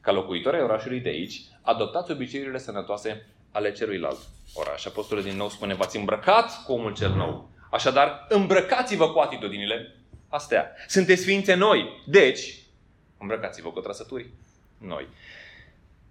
[0.00, 4.18] Ca locuitori ai orașului de aici, adoptați obiceiurile sănătoase ale celuilalt
[4.54, 4.84] oraș.
[4.84, 7.50] Apostolul din nou spune, v-ați îmbrăcat cu omul cel nou.
[7.70, 9.97] Așadar, îmbrăcați-vă cu atitudinile
[10.28, 10.74] astea.
[10.86, 12.02] Sunteți ființe noi.
[12.06, 12.62] Deci,
[13.18, 14.30] îmbrăcați-vă cu trăsături
[14.78, 15.08] noi.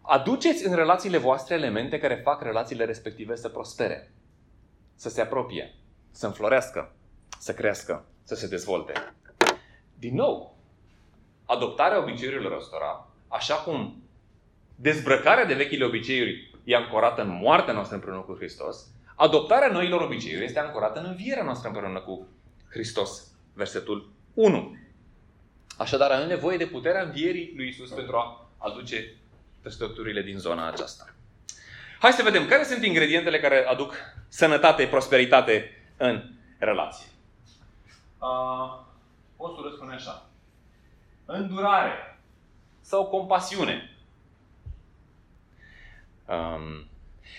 [0.01, 4.12] Aduceți în relațiile voastre elemente care fac relațiile respective să prospere,
[4.95, 5.75] să se apropie,
[6.12, 6.95] să înflorească,
[7.39, 9.13] să crească, să se dezvolte.
[9.99, 10.58] Din nou,
[11.45, 14.03] adoptarea obiceiurilor ăstora, așa cum
[14.75, 20.45] dezbrăcarea de vechile obiceiuri e ancorată în moartea noastră împreună cu Hristos, adoptarea noilor obiceiuri
[20.45, 22.27] este ancorată în învierea noastră împreună cu
[22.69, 24.78] Hristos versetul 1.
[25.78, 29.13] Așadar, avem nevoie de puterea învierii lui Isus pentru a aduce
[29.62, 31.15] trăsăturile din zona aceasta.
[32.00, 33.93] Hai să vedem care sunt ingredientele care aduc
[34.28, 36.24] sănătate, prosperitate în
[36.58, 37.08] relație.
[38.20, 38.80] Uh,
[39.36, 40.30] postul răspunde așa.
[41.26, 42.20] Îndurare
[42.82, 43.98] sau compasiune.
[46.26, 46.88] Um,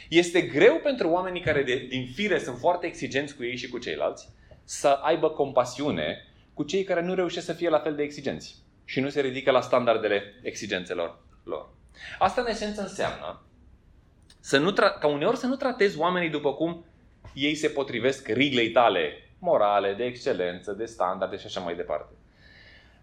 [0.09, 3.79] este greu pentru oamenii care de, din fire sunt foarte exigenți cu ei și cu
[3.79, 4.29] ceilalți
[4.69, 9.01] să aibă compasiune cu cei care nu reușesc să fie la fel de exigenți și
[9.01, 11.69] nu se ridică la standardele exigențelor lor.
[12.19, 13.43] Asta în esență înseamnă
[14.41, 16.85] să nu tra- ca uneori să nu tratezi oamenii după cum
[17.35, 22.13] ei se potrivesc riglei tale morale, de excelență, de standarde și așa mai departe.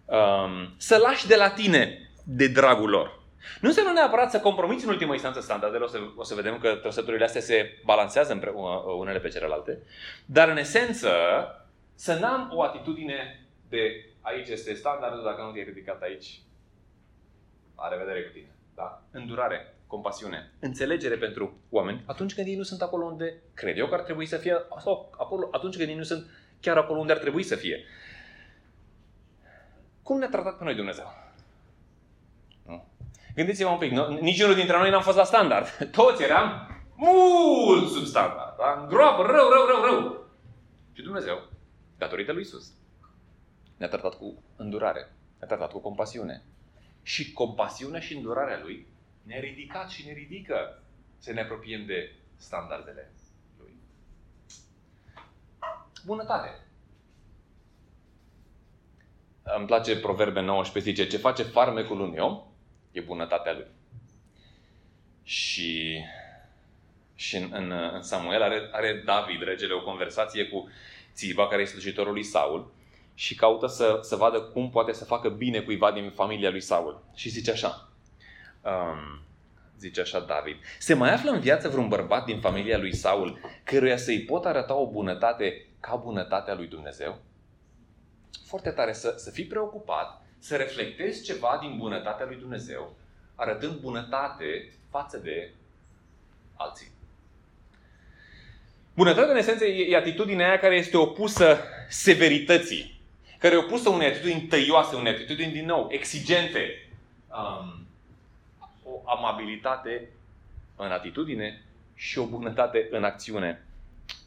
[0.06, 3.24] Um, să lași de la tine de dragul lor.
[3.62, 6.76] Nu înseamnă neapărat să compromiți în ultima instanță standardele, o să, o să vedem că
[6.76, 9.84] trăsăturile astea se balancează împreună, unele pe celelalte,
[10.26, 11.10] dar în esență
[11.96, 16.42] să n-am o atitudine de aici este standardul, dacă nu te-ai ridicat aici,
[17.78, 18.50] la revedere cu tine.
[18.76, 19.02] Da?
[19.12, 23.94] Îndurare, compasiune, înțelegere pentru oameni atunci când ei nu sunt acolo unde cred eu că
[23.94, 26.26] ar trebui să fie, sau acolo, atunci când ei nu sunt
[26.62, 27.86] chiar acolo unde ar trebui să fie.
[30.04, 31.25] Cum ne-a tratat pe noi Dumnezeu?
[33.36, 34.20] Gândiți-vă un pic, nu?
[34.20, 35.68] niciunul dintre noi n-am fost la standard.
[35.98, 38.58] Toți eram mult sub standard.
[38.58, 38.86] Da?
[38.90, 40.26] Groapă, rău, rău, rău, rău.
[40.94, 41.44] Și Dumnezeu,
[41.98, 42.72] datorită lui Isus,
[43.78, 46.44] ne-a tratat cu îndurare, ne-a tratat cu compasiune.
[47.02, 48.88] Și compasiunea și îndurarea lui
[49.24, 50.84] ne-a ridicat și ne ridică
[51.18, 53.12] să ne apropiem de standardele
[53.58, 53.74] lui.
[56.06, 56.60] Bunătate.
[59.44, 62.44] Îmi place Proverbe 19, zice, ce face farmecul unui om,
[62.96, 63.66] e bunătatea lui.
[65.24, 66.00] Și,
[67.16, 70.70] și în, în, în Samuel are, are David, regele, o conversație cu
[71.14, 72.74] Țiba, care e slujitorul lui Saul,
[73.14, 77.04] și caută să, să vadă cum poate să facă bine cuiva din familia lui Saul.
[77.14, 77.90] Și zice așa,
[78.62, 79.22] um,
[79.78, 83.98] zice așa David, se mai află în viață vreun bărbat din familia lui Saul căruia
[83.98, 87.22] să-i pot arăta o bunătate ca bunătatea lui Dumnezeu?
[88.46, 92.96] Foarte tare să, să fii preocupat să reflectezi ceva din bunătatea lui Dumnezeu,
[93.36, 95.52] arătând bunătate față de
[96.56, 96.88] alții.
[98.94, 101.58] Bunătatea, în esență, e atitudinea aia care este opusă
[101.90, 103.02] severității,
[103.40, 106.90] care e opusă unei atitudini tăioase, unei atitudini, din nou, exigente.
[107.28, 107.88] Um,
[108.84, 110.10] o amabilitate
[110.76, 111.62] în atitudine
[111.96, 113.66] și o bunătate în acțiune,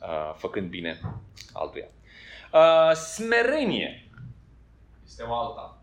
[0.01, 1.01] uh, făcând bine
[1.53, 1.89] altuia.
[2.53, 4.09] Uh, smerenie
[5.05, 5.78] este o alta.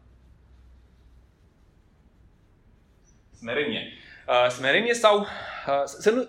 [3.46, 3.94] Smerenie.
[4.28, 5.28] Uh, smerenie sau, uh,
[5.84, 6.28] să nu,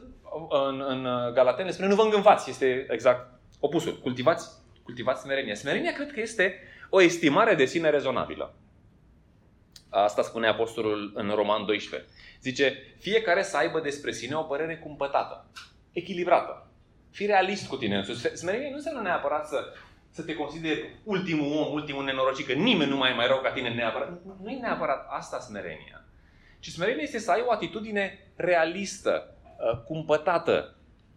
[0.68, 3.98] în, în Galatene spune nu vă îngânfați, este exact opusul.
[3.98, 4.48] Cultivați,
[4.82, 5.54] cultivați smerenie.
[5.54, 8.54] Smerenia cred că este o estimare de sine rezonabilă.
[9.90, 12.08] Asta spune apostolul în Roman 12.
[12.40, 15.50] Zice, fiecare să aibă despre sine o părere cumpătată,
[15.92, 16.70] echilibrată.
[17.10, 18.36] Fii realist cu tine însuși.
[18.36, 19.72] Smerenie nu înseamnă neapărat să,
[20.10, 23.50] să te consideri ultimul om, ultimul nenorocit, că nimeni nu mai e mai rău ca
[23.50, 24.22] tine neapărat.
[24.42, 26.05] Nu e neapărat asta smerenia.
[26.66, 30.76] Ci smerenia este să ai o atitudine realistă, uh, cumpătată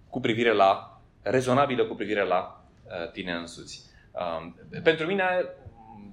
[0.10, 3.86] cu privire la, rezonabilă cu privire la uh, tine însuți.
[4.12, 5.24] Um, pentru mine,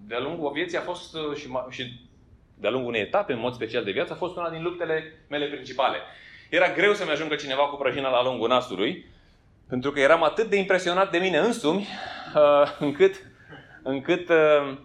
[0.07, 2.01] de-a lungul vieții a fost uh, și, și
[2.55, 5.47] de-a lungul unei etape, în mod special de viață, a fost una din luptele mele
[5.47, 5.97] principale.
[6.51, 9.07] Era greu să-mi ajungă cineva cu prăjina la lungul nasului,
[9.69, 11.87] pentru că eram atât de impresionat de mine însumi,
[12.35, 13.15] uh, încât,
[13.83, 14.79] încât uh,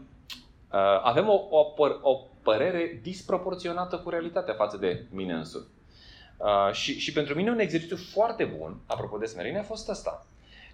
[0.71, 5.65] uh, avem o, o, o părere disproporționată cu realitatea față de mine însumi.
[6.37, 10.25] Uh, și, și pentru mine un exercițiu foarte bun, apropo de smerenie, a fost asta.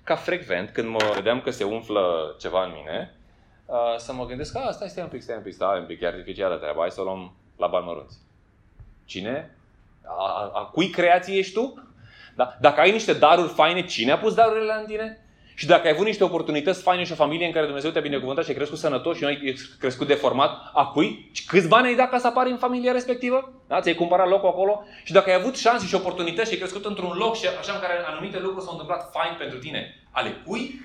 [0.04, 3.16] Ca frecvent, când mă vedeam că se umflă ceva în mine,
[3.66, 6.02] uh, să mă gândesc, a, stai, stai un pic, stai un pic, stai un pic,
[6.02, 8.18] e artificială treaba, hai să o luăm la bani mărunți.
[9.06, 9.56] Cine?
[10.06, 11.88] A, a, a cui creație ești tu?
[12.36, 12.58] Da?
[12.60, 15.27] Dacă ai niște daruri faine, cine a pus darurile în tine?
[15.60, 18.44] Și dacă ai avut niște oportunități faine și o familie în care Dumnezeu te-a binecuvântat
[18.44, 21.32] și ai crescut sănătos și nu ai crescut deformat, a cui?
[21.48, 23.54] Câți bani ai dat ca să apari în familia respectivă?
[23.68, 23.82] Da?
[23.82, 24.84] Ți-ai cumpărat locul acolo?
[25.04, 27.80] Și dacă ai avut șanse și oportunități și ai crescut într-un loc și așa în
[27.80, 30.82] care anumite lucruri s-au întâmplat fain pentru tine, ale cui?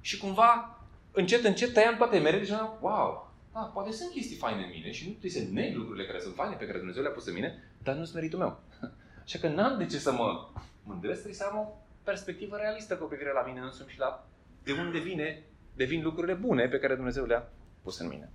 [0.00, 0.78] Și cumva,
[1.12, 4.90] încet, încet tăiam toate merele și ziceam, wow, da, poate sunt chestii faine în mine
[4.92, 7.34] și nu trebuie să neg lucrurile care sunt faine pe care Dumnezeu le-a pus în
[7.34, 8.60] mine, dar nu sunt meritul meu.
[9.24, 10.46] Așa că n-am de ce să mă
[10.82, 11.66] mândresc, trebuie să am o
[12.10, 14.24] perspectivă realistă cu privire la mine însumi și la
[14.64, 15.42] de unde vine,
[15.74, 17.48] devin lucrurile bune pe care Dumnezeu le-a
[17.82, 18.30] pus în mine.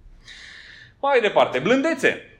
[1.02, 2.40] Mai departe, blândețe.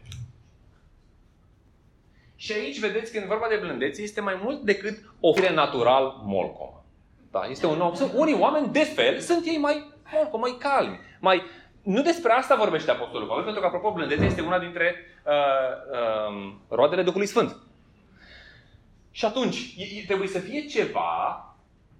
[2.36, 6.06] Și aici vedeți că în vorba de blândețe este mai mult decât o fire natural
[6.24, 6.86] molcomă.
[7.32, 7.94] Da, este un om.
[7.94, 11.42] Sunt unii oameni de fel, sunt ei mai molcom, mai calmi, mai...
[11.82, 15.34] Nu despre asta vorbește Apostolul Pavel, pentru că, apropo, blândețea este una dintre uh,
[15.92, 17.56] uh, roadele Duhului Sfânt.
[19.16, 21.46] Și atunci, trebuie să fie ceva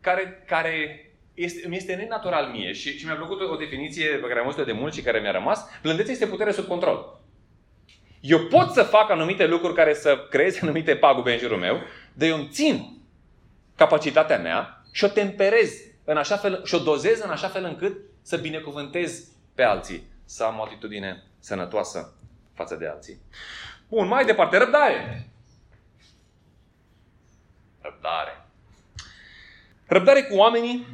[0.02, 4.28] care, care este, mi este nenatural mie și, și mi-a plăcut o, o definiție pe
[4.28, 5.66] care am văzut de mult și care mi-a rămas.
[5.82, 7.20] Blândețea este putere sub control.
[8.20, 11.82] Eu pot să fac anumite lucruri care să creeze anumite pagube în jurul meu,
[12.14, 13.02] dar eu îmi țin
[13.76, 15.72] capacitatea mea și o temperez
[16.04, 20.44] în așa fel, și o dozez în așa fel încât să binecuvântez pe alții, să
[20.44, 22.14] am o atitudine sănătoasă
[22.54, 23.22] față de alții.
[23.90, 25.28] Bun, mai departe, răbdare.
[27.84, 28.46] Răbdare.
[29.88, 30.88] Răbdare cu oamenii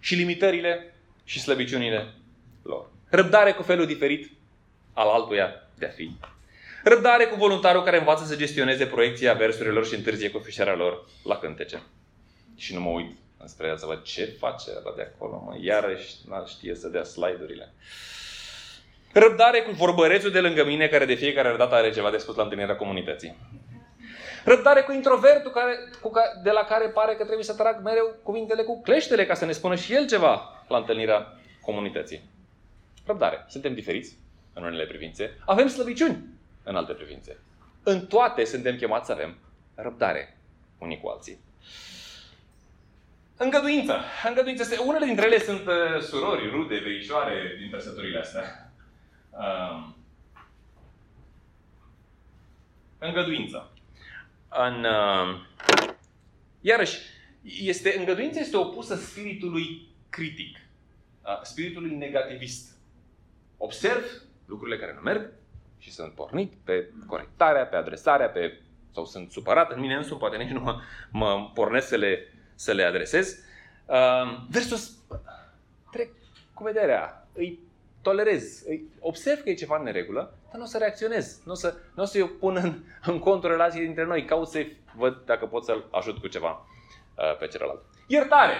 [0.00, 0.94] și limitările
[1.24, 2.14] și slăbiciunile
[2.62, 2.90] lor.
[3.08, 4.30] Răbdare cu felul diferit
[4.92, 6.10] al altuia de a fi.
[6.84, 11.36] Răbdare cu voluntarul care învață să gestioneze proiecția versurilor și întârzie cu fișarea lor la
[11.38, 11.82] cântece.
[12.56, 15.56] Și nu mă uit înspre el să văd ce face ăla de acolo, mă.
[15.60, 16.14] Iarăși
[16.46, 17.72] știe să dea slide-urile.
[19.12, 22.42] Răbdare cu vorbărețul de lângă mine care de fiecare dată are ceva de spus la
[22.42, 23.36] întâlnirea comunității.
[24.44, 28.14] Răbdare cu introvertul care, cu ca, de la care pare că trebuie să trag mereu
[28.22, 32.30] cuvintele cu cleștele ca să ne spună și el ceva la întâlnirea comunității.
[33.06, 33.44] Răbdare.
[33.48, 34.18] Suntem diferiți
[34.52, 35.38] în unele privințe.
[35.46, 36.24] Avem slăbiciuni
[36.62, 37.38] în alte privințe.
[37.82, 39.38] În toate suntem chemați să avem
[39.74, 40.38] răbdare
[40.78, 41.38] unii cu alții.
[43.36, 44.00] Îngăduință.
[44.28, 44.82] Îngăduință.
[44.84, 48.72] Unele dintre ele sunt uh, surori, rude, veișoare din trăsăturile astea.
[49.30, 49.96] Um,
[52.98, 53.70] îngăduință
[54.50, 54.84] în...
[54.84, 55.40] Uh,
[56.60, 56.98] iarăși,
[57.42, 60.56] este, îngăduința este opusă spiritului critic,
[61.22, 62.78] uh, spiritului negativist.
[63.56, 64.04] Observ
[64.46, 65.32] lucrurile care nu merg
[65.78, 68.60] și sunt pornit pe corectarea, pe adresarea, pe
[68.92, 70.80] sau sunt supărat în mine însumi, poate nici nu mă,
[71.10, 73.38] mă pornesc să le, să le adresez.
[73.86, 74.98] Uh, versus
[75.90, 76.10] trec
[76.54, 77.58] cu vederea, îi
[78.02, 81.40] tolerez, îi observ că e ceva în neregulă, dar nu o să reacționez.
[81.44, 82.82] Nu o să, nu o să eu pun în,
[83.12, 84.24] în cont o relație dintre noi.
[84.24, 86.66] Caut să văd dacă pot să-l ajut cu ceva
[87.14, 87.80] uh, pe celălalt.
[88.06, 88.54] Iertare!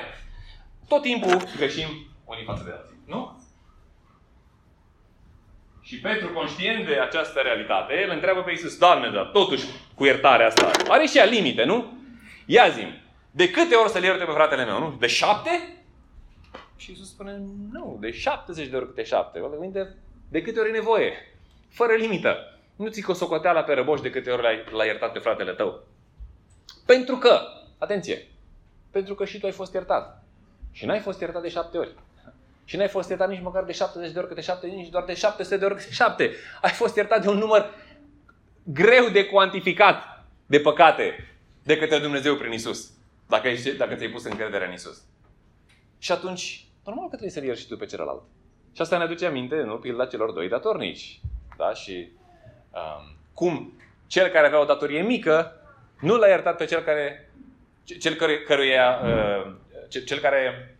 [0.88, 1.88] Tot timpul greșim
[2.24, 3.38] unii față de alții, nu?
[5.82, 9.64] Și Petru, conștient de această realitate, el întreabă pe Iisus, Doamne, dar totuși
[9.94, 11.92] cu iertarea asta, are și ea limite, nu?
[12.46, 12.86] Ia zi
[13.30, 14.96] de câte ori să-l ierte pe fratele meu, nu?
[14.98, 15.79] De șapte?
[16.80, 19.40] Și Iisus spune, nu, de 70 de ori câte șapte.
[19.72, 19.88] De,
[20.28, 21.12] de câte ori e nevoie.
[21.68, 22.58] Fără limită.
[22.76, 25.82] Nu ți o socoteala pe răboș de câte ori l-ai, l-ai iertat pe fratele tău.
[26.86, 27.40] Pentru că,
[27.78, 28.28] atenție,
[28.90, 30.24] pentru că și tu ai fost iertat.
[30.72, 31.94] Și n-ai fost iertat de șapte ori.
[32.64, 35.14] Și n-ai fost iertat nici măcar de 70 de ori câte șapte, nici doar de
[35.14, 36.30] 700 de ori câte șapte.
[36.62, 37.74] Ai fost iertat de un număr
[38.62, 42.90] greu de cuantificat de păcate de către Dumnezeu prin Isus.
[43.28, 45.02] Dacă, ești, dacă ți-ai pus încrederea în Isus.
[45.98, 48.22] Și atunci, normal că trebuie să-l ierți și tu pe celălalt.
[48.72, 51.20] Și asta ne aduce aminte, nu, pilda celor doi datornici.
[51.56, 51.72] Da?
[51.74, 52.08] Și
[52.70, 55.52] um, cum cel care avea o datorie mică
[56.00, 57.30] nu l-a iertat pe cel care
[57.98, 59.54] cel care, căruia, uh,
[60.04, 60.74] cel care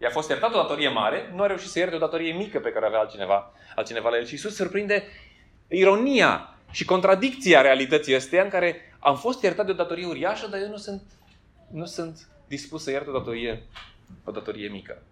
[0.00, 2.70] i-a fost iertat o datorie mare, nu a reușit să ierte o datorie mică pe
[2.70, 4.24] care avea altcineva, altcineva la el.
[4.24, 5.04] Și Iisus surprinde
[5.68, 10.60] ironia și contradicția realității astea în care am fost iertat de o datorie uriașă, dar
[10.60, 11.02] eu nu sunt,
[11.70, 13.62] nu sunt dispus să iert o datorie,
[14.24, 15.02] o datorie mică.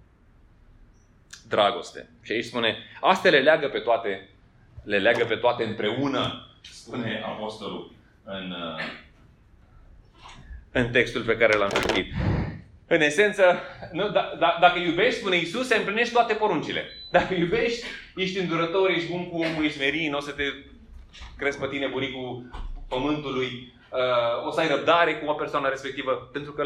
[1.48, 2.08] Dragoste.
[2.22, 4.28] Și aici spune, astea le leagă pe toate,
[4.82, 7.92] le leagă pe toate împreună, spune apostolul
[8.24, 8.54] în,
[10.72, 12.12] în textul pe care l-am citit.
[12.88, 13.60] În esență,
[13.92, 16.84] nu, da, da, dacă iubești, spune Iisus, se împlinești toate poruncile.
[17.10, 17.86] Dacă iubești,
[18.16, 20.44] ești îndurător, ești bun cu omul, ești merin, o să te
[21.36, 22.44] crezi pe tine buricul
[22.88, 26.62] pământului, uh, o să ai răbdare cu o persoană respectivă, pentru că,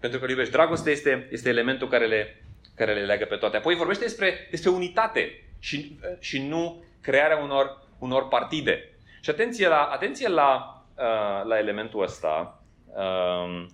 [0.00, 0.52] pentru că îl iubești.
[0.52, 2.42] Dragostea este, este elementul care le,
[2.74, 3.56] care le leagă pe toate.
[3.56, 8.88] Apoi vorbește despre, despre unitate și, și nu crearea unor, unor partide.
[9.20, 12.62] Și atenție la, atenție la, uh, la elementul ăsta.
[12.86, 13.66] Uh,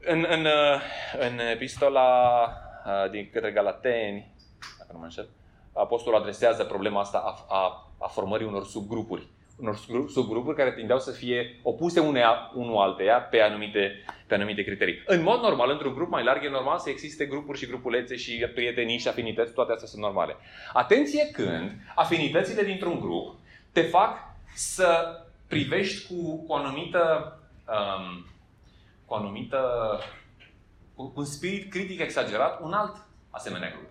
[0.00, 0.80] în, în, uh,
[1.18, 2.42] în epistola
[2.86, 4.34] uh, din către Galateni,
[4.78, 5.28] dacă nu mă înșel,
[5.72, 9.26] apostolul adresează problema asta a, a, a formării unor subgrupuri.
[9.60, 9.76] Unor
[10.08, 15.02] subgrupuri care tindeau să fie opuse unea, unul alteia pe anumite, pe anumite criterii.
[15.06, 18.46] În mod normal, într-un grup mai larg, e normal să existe grupuri și grupulețe și
[18.54, 20.36] prietenii și afinități, toate astea sunt normale.
[20.72, 23.34] Atenție când afinitățile dintr-un grup
[23.72, 24.18] te fac
[24.54, 27.32] să privești cu, cu o anumită
[27.66, 28.26] um,
[29.04, 29.60] cu o anumită
[30.94, 32.96] cu un spirit critic exagerat un alt
[33.30, 33.88] asemenea grup.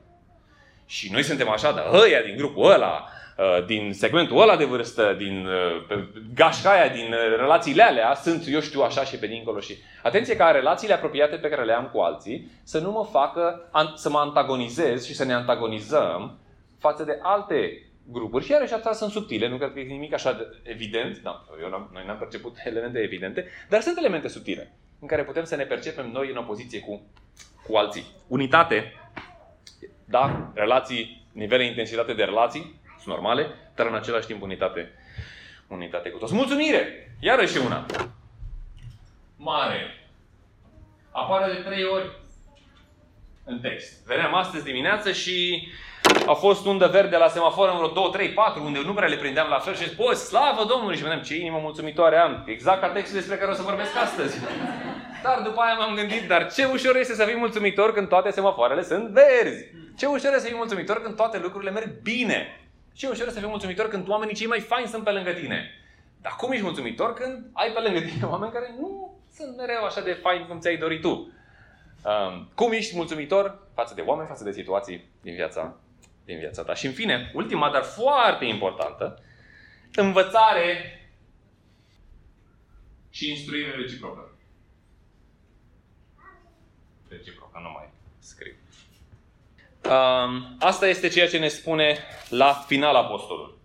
[0.85, 3.16] Și noi suntem așa, dar ăia din grupul ăla, uh,
[3.65, 8.81] din segmentul ăla de vârstă, din uh, gașcaia, din uh, relațiile alea, sunt, eu știu,
[8.81, 9.59] așa și pe dincolo.
[9.59, 13.69] Și atenție ca relațiile apropiate pe care le am cu alții să nu mă facă
[13.95, 16.39] să mă antagonizez și să ne antagonizăm
[16.79, 18.45] față de alte grupuri.
[18.45, 21.17] Și iarăși asta sunt subtile, nu cred că e nimic așa de evident.
[21.17, 25.43] Da, eu n-am, noi n-am perceput elemente evidente, dar sunt elemente subtile în care putem
[25.43, 27.01] să ne percepem noi în opoziție cu,
[27.67, 28.05] cu alții.
[28.27, 28.93] Unitate
[30.05, 34.91] da, relații, nivel de intensitate de relații sunt normale, dar în același timp unitate,
[35.67, 36.33] unitate cu toți.
[36.33, 37.11] Mulțumire!
[37.19, 37.85] Iarăși una.
[39.37, 40.09] Mare.
[41.11, 42.09] Apare de trei ori
[43.43, 44.05] în text.
[44.05, 45.67] Veneam astăzi dimineață și
[46.27, 49.15] a fost undă verde la semafor în vreo 2, 3, 4, unde nu prea le
[49.15, 50.95] prindeam la fel și zic, slavă Domnului!
[50.95, 52.43] Și vedeam ce inimă mulțumitoare am.
[52.47, 54.39] Exact ca textul despre care o să vorbesc astăzi.
[55.23, 58.83] Dar după aia m-am gândit, dar ce ușor este să fii mulțumitor când toate semafoarele
[58.83, 59.65] sunt verzi.
[59.97, 62.66] Ce ușor este să fii mulțumitor când toate lucrurile merg bine.
[62.97, 65.71] Ce ușor este să fii mulțumitor când oamenii cei mai faini sunt pe lângă tine.
[66.21, 70.01] Dar cum ești mulțumitor când ai pe lângă tine oameni care nu sunt mereu așa
[70.01, 71.31] de faini cum ți-ai dorit tu?
[72.03, 75.75] Um, cum ești mulțumitor față de oameni, față de situații din viața,
[76.25, 76.73] din viața ta.
[76.73, 79.23] Și în fine, ultima, dar foarte importantă,
[79.95, 80.99] învățare
[83.09, 84.31] și instruire reciprocă.
[87.09, 87.89] Reciprocă, nu mai
[88.19, 88.56] scriu.
[89.87, 91.97] Um, asta este ceea ce ne spune
[92.29, 93.59] la final apostolul.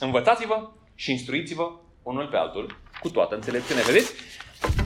[0.00, 1.70] Învățați-vă și instruiți-vă
[2.02, 3.82] unul pe altul cu toată înțelepciunea.
[3.82, 4.12] Vedeți?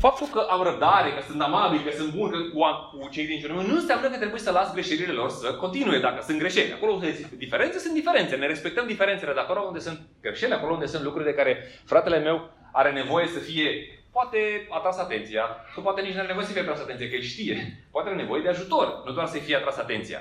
[0.00, 2.58] Faptul că am răbdare, că sunt amabil, că sunt bun cu,
[2.98, 5.98] cu cei din jurul meu, nu înseamnă că trebuie să las greșelile lor să continue
[6.00, 6.72] dacă sunt greșeli.
[6.72, 8.36] Acolo unde sunt diferențe, sunt diferențe.
[8.36, 12.18] Ne respectăm diferențele, dar acolo unde sunt greșeli, acolo unde sunt lucruri de care fratele
[12.18, 15.44] meu are nevoie să fie poate atras atenția,
[15.74, 17.86] sau poate nici nu are nevoie să fie atras atenția, că el știe.
[17.90, 20.20] Poate are nevoie de ajutor, nu doar să fie atras atenția.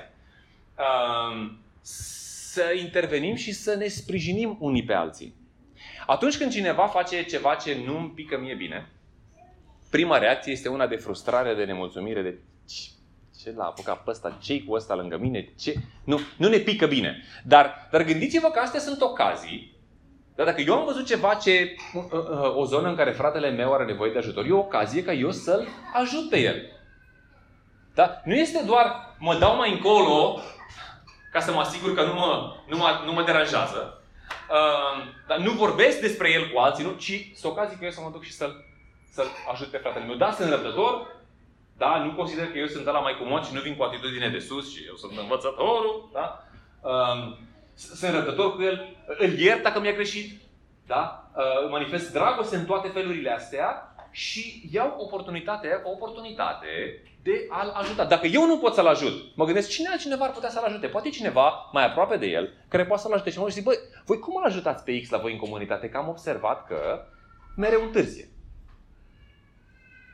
[0.78, 5.34] Um, să intervenim și să ne sprijinim unii pe alții.
[6.06, 8.88] Atunci când cineva face ceva ce nu îmi pică mie bine,
[9.90, 12.38] prima reacție este una de frustrare, de nemulțumire, de
[13.42, 15.74] ce l-a apucat pe ăsta, ce cu ăsta lângă mine, ce...
[16.04, 17.22] Nu, nu ne pică bine.
[17.44, 19.77] Dar, dar gândiți-vă că astea sunt ocazii
[20.38, 23.74] dar dacă eu am văzut ceva ce, uh, uh, o zonă în care fratele meu
[23.74, 26.56] are nevoie de ajutor, e o ocazie ca eu să-l ajut pe el.
[27.94, 28.20] Da?
[28.24, 30.40] Nu este doar mă dau mai încolo
[31.32, 34.02] ca să mă asigur că nu mă, nu mă, nu mă deranjează.
[34.50, 38.00] Uh, dar nu vorbesc despre el cu alții, nu, ci să ocazii că eu să
[38.00, 38.64] mă duc și să-l,
[39.10, 40.16] să-l ajut pe fratele meu.
[40.16, 41.06] Da, sunt răbdător,
[41.76, 44.38] da, nu consider că eu sunt la mai comod și nu vin cu atitudine de
[44.38, 46.44] sus și eu sunt învățătorul, da?
[46.80, 47.36] Uh,
[47.78, 50.40] sunt răbdător cu el, îl iert dacă mi-a greșit,
[50.86, 51.30] da?
[51.36, 56.66] Uh, manifest dragoste în toate felurile astea și iau oportunitatea ca oportunitate
[57.22, 58.04] de a-l ajuta.
[58.04, 60.86] Dacă eu nu pot să-l ajut, mă gândesc cine altcineva ar putea să-l ajute.
[60.86, 64.18] Poate cineva mai aproape de el care poate să-l ajute și mă zic, băi, voi
[64.18, 65.88] cum îl ajutați pe X la voi în comunitate?
[65.88, 67.06] Că am observat că
[67.56, 68.28] mereu întârzie.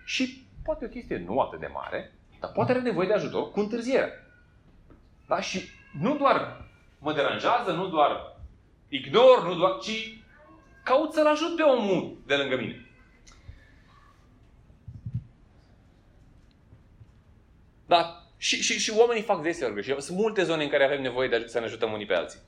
[0.05, 3.61] Și poate o chestie nu atât de mare, dar poate are nevoie de ajutor cu
[3.61, 4.13] întârziere.
[5.29, 5.41] Da?
[5.41, 5.69] Și
[6.01, 6.64] nu doar
[7.05, 8.37] mă deranjează, nu doar
[8.89, 10.19] ignor, nu doar, ci
[10.85, 12.89] caut să-l ajut pe omul de lângă mine.
[17.87, 18.23] Da?
[18.37, 20.03] Și, și, și oamenii fac deseori greșeli.
[20.03, 22.39] Sunt multe zone în care avem nevoie de să ne ajutăm unii pe alții.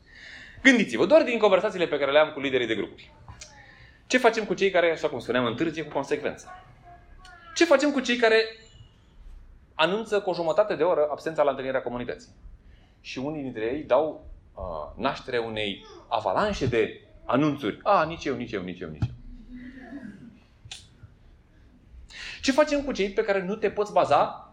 [0.62, 3.12] Gândiți-vă, doar din conversațiile pe care le am cu liderii de grupuri.
[4.06, 6.64] Ce facem cu cei care, așa cum spuneam, întârzie cu consecvență?
[7.54, 8.42] Ce facem cu cei care
[9.74, 12.30] anunță cu o jumătate de oră absența la întâlnirea comunității?
[13.00, 17.80] Și unii dintre ei dau uh, naștere unei avalanșe de anunțuri.
[17.82, 19.14] A, nici eu, nici eu, nici eu, nici eu.
[22.42, 24.50] Ce facem cu cei pe care nu te poți baza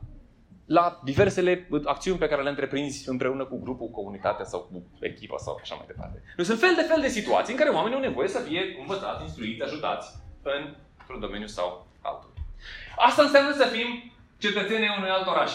[0.65, 5.59] la diversele acțiuni pe care le întreprinzi împreună cu grupul, comunitatea sau cu echipa sau
[5.61, 6.23] așa mai departe.
[6.37, 9.23] Nu sunt fel de fel de situații în care oamenii au nevoie să fie învățați,
[9.23, 10.07] instruiți, ajutați
[10.41, 12.33] în, într-un domeniu sau altul.
[12.97, 15.51] Asta înseamnă să fim cetățenii unui alt oraș.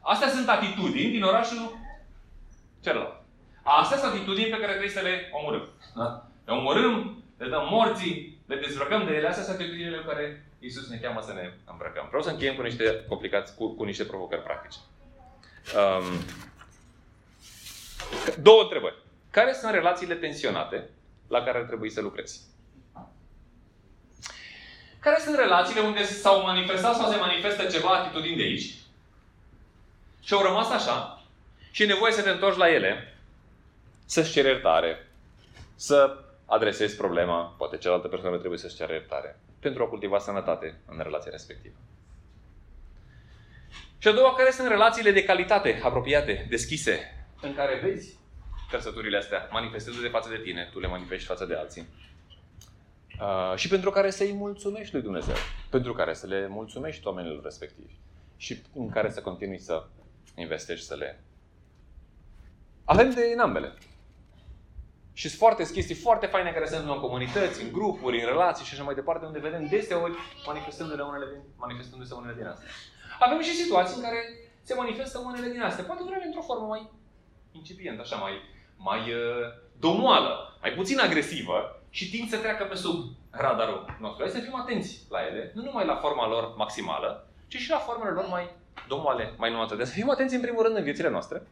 [0.00, 1.76] Astea sunt atitudini din orașul
[2.80, 3.15] celălalt.
[3.68, 5.68] Astea sunt atitudini pe care trebuie să le omorâm.
[5.96, 6.26] Da?
[6.44, 9.28] Le omorâm, le dăm morții, le dezbrăcăm de ele.
[9.28, 12.06] Astea sunt atitudinile pe care Iisus ne cheamă să ne îmbrăcăm.
[12.08, 14.78] Vreau să încheiem cu niște complicați, cu, cu niște provocări practice.
[15.76, 16.04] Um,
[18.42, 19.02] două întrebări.
[19.30, 20.88] Care sunt relațiile tensionate
[21.28, 22.40] la care ar trebui să lucrezi?
[24.98, 28.74] Care sunt relațiile unde s-au manifestat sau se manifestă ceva atitudini de aici
[30.22, 31.22] și au rămas așa
[31.70, 33.15] și e nevoie să te întorci la ele,
[34.06, 35.06] să-ți ceri iertare,
[35.74, 41.00] să adresezi problema, poate cealaltă persoană trebuie să-și ceară iertare, pentru a cultiva sănătate în
[41.02, 41.74] relația respectivă.
[43.98, 48.18] Și a doua, care sunt relațiile de calitate, apropiate, deschise, în care vezi
[48.70, 51.86] trăsăturile astea manifestându-se față de tine, tu le manifesti față de alții.
[53.20, 55.34] Uh, și pentru care să-i mulțumești lui Dumnezeu,
[55.70, 57.94] pentru care să le mulțumești oamenilor respectivi
[58.36, 59.86] și în care să continui să
[60.34, 61.20] investești, să le...
[62.84, 63.72] Avem de în ambele.
[65.18, 68.74] Și sunt foarte chestii foarte faine care sunt în comunități, în grupuri, în relații și
[68.74, 70.14] așa mai departe, unde vedem deseori
[70.46, 72.68] manifestându-se unele din, manifestându-se unele din astea.
[73.18, 74.20] Avem și situații în care
[74.62, 75.84] se manifestă unele din astea.
[75.84, 76.90] Poate vreme într-o formă mai
[77.52, 78.32] incipientă, așa, mai,
[78.76, 79.44] mai uh,
[79.78, 81.58] domoală, mai puțin agresivă
[81.90, 82.96] și tind să treacă pe sub
[83.30, 84.22] radarul nostru.
[84.22, 87.78] Hai să fim atenți la ele, nu numai la forma lor maximală, ci și la
[87.78, 88.50] formele lor mai
[88.88, 89.84] domoale, mai nuanțate.
[89.84, 91.42] Să fim atenți în primul rând în viețile noastre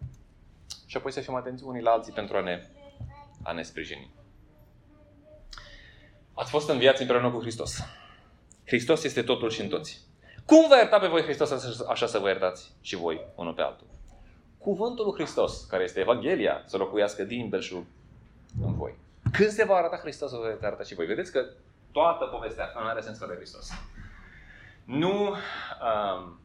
[0.87, 2.63] și apoi să fim atenți unii la alții pentru a ne
[3.45, 4.11] a ne sprijini.
[6.35, 7.85] Ați fost înviați împreună cu Hristos.
[8.65, 10.01] Hristos este totul și în toți.
[10.47, 11.51] Cum vă ierta pe voi Hristos
[11.89, 13.87] așa să vă iertați și voi unul pe altul?
[14.59, 17.85] Cuvântul lui Hristos, care este Evanghelia, să locuiască din belșug
[18.63, 18.95] în voi.
[19.33, 21.07] Când se va arăta Hristos, vă veți arăta și voi.
[21.07, 21.47] Vedeți că
[21.93, 23.71] toată povestea nu are sens fără Hristos.
[24.85, 26.39] Nu um,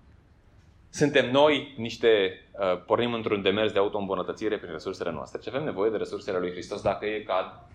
[0.90, 5.92] suntem noi niște, uh, pornim într-un demers de auto-îmbunătățire prin resursele noastre, ci avem nevoie
[5.92, 7.68] de resursele lui Hristos dacă e ca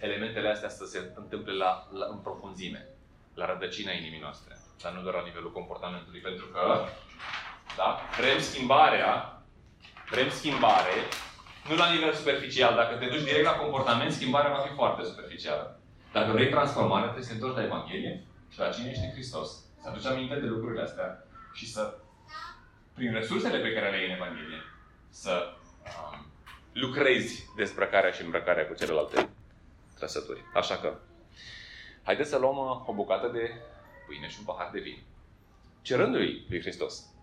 [0.00, 2.88] elementele astea să se întâmple la, la, în profunzime,
[3.34, 6.84] la rădăcina inimii noastre, dar nu doar la nivelul comportamentului, pentru că
[7.76, 9.42] da, vrem schimbarea,
[10.10, 10.96] vrem schimbare,
[11.68, 12.74] nu la nivel superficial.
[12.74, 15.80] Dacă te duci direct la comportament, schimbarea va fi foarte superficială.
[16.12, 19.48] Dacă vrei transformare, trebuie să te întorci la Evanghelie și la cine este Hristos.
[19.82, 21.98] Să aduci aminte de lucrurile astea și să
[22.96, 24.62] prin resursele pe care le ai în Evanghelie,
[25.10, 25.52] să
[26.12, 26.26] um,
[26.72, 29.28] lucrezi dezbrăcarea și îmbrăcarea cu celelalte
[29.98, 30.40] trăsături.
[30.54, 30.98] Așa că,
[32.02, 33.50] haideți să luăm uh, o bucată de
[34.06, 34.98] pâine și un pahar de vin.
[35.82, 37.14] Cerându-i lui Hristos.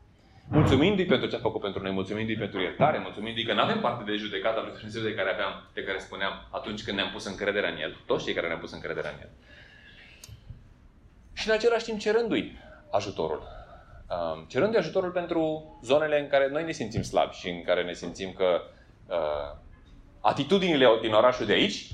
[0.49, 4.03] Mulțumindu-i pentru ce a făcut pentru noi, mulțumindu-i pentru iertare, mulțumindu-i că nu avem parte
[4.03, 7.69] de judecata lui Dumnezeu de care aveam, de care spuneam atunci când ne-am pus încrederea
[7.69, 9.29] în El, toți cei care ne-am pus încrederea în El.
[11.33, 12.57] Și în același timp cerându-i
[12.91, 13.62] ajutorul
[14.47, 18.33] cerând ajutorul pentru zonele în care noi ne simțim slabi și în care ne simțim
[18.33, 18.61] că
[19.07, 19.57] uh,
[20.21, 21.87] atitudinile din orașul de aici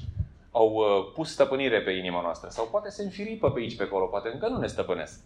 [0.51, 4.05] au uh, pus stăpânire pe inima noastră sau poate se înfiripă pe aici, pe acolo,
[4.05, 5.19] poate încă nu ne stăpânesc.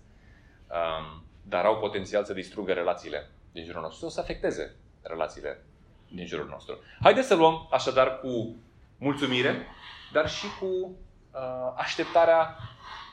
[0.69, 5.63] Um, dar au potențial să distrugă relațiile din jurul nostru, o să afecteze relațiile
[6.11, 6.77] din jurul nostru.
[7.01, 8.55] Haideți să luăm așadar cu
[8.97, 9.67] mulțumire,
[10.11, 12.57] dar și cu uh, așteptarea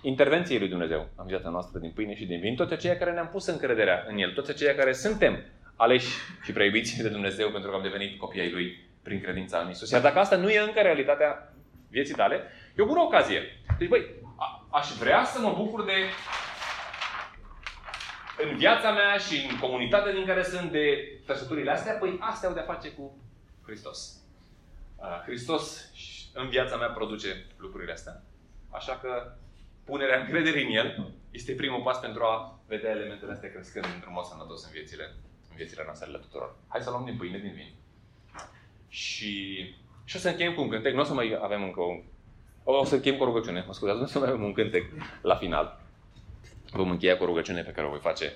[0.03, 3.29] intervenției lui Dumnezeu în viața noastră din pâine și din vin, toți aceia care ne-am
[3.29, 5.45] pus încrederea în El, toți aceia care suntem
[5.77, 6.09] aleși
[6.43, 9.91] și preiubiți de Dumnezeu pentru că am devenit copii ai Lui prin credința în Isus.
[9.91, 11.53] Iar dacă asta nu e încă realitatea
[11.89, 12.43] vieții tale,
[12.77, 13.43] e o bună ocazie.
[13.79, 14.05] Deci, băi,
[14.37, 15.93] a- aș vrea să mă bucur de
[18.51, 20.85] în viața mea și în comunitatea din care sunt de
[21.27, 23.19] trăsăturile astea, păi astea au de-a face cu
[23.67, 24.23] Hristos.
[24.97, 25.91] Uh, Hristos
[26.35, 28.23] în viața mea produce lucrurile astea.
[28.71, 29.33] Așa că
[29.91, 34.25] punerea încrederii în El este primul pas pentru a vedea elementele astea crescând într-un mod
[34.25, 35.05] sănătos în viețile,
[35.51, 36.57] în viețile noastre ale tuturor.
[36.69, 37.71] Hai să luăm din pâine, din vin.
[38.89, 39.35] Și,
[40.05, 40.95] și o să încheiem cu un cântec.
[40.95, 42.03] Nu o să mai avem încă un...
[42.65, 44.85] O să încheiem cu o rugăciune, mă scuzați, nu o să mai avem un cântec
[45.23, 45.81] la final.
[46.73, 48.33] Vom încheia cu o rugăciune pe care o voi face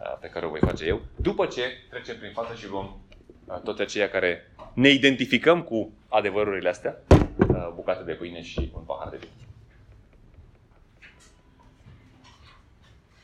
[0.00, 2.96] uh, pe care o voi face eu, după ce trecem prin față și vom
[3.44, 8.82] uh, toți aceia care ne identificăm cu adevărurile astea, uh, bucate de pâine și un
[8.82, 9.39] pahar de vin.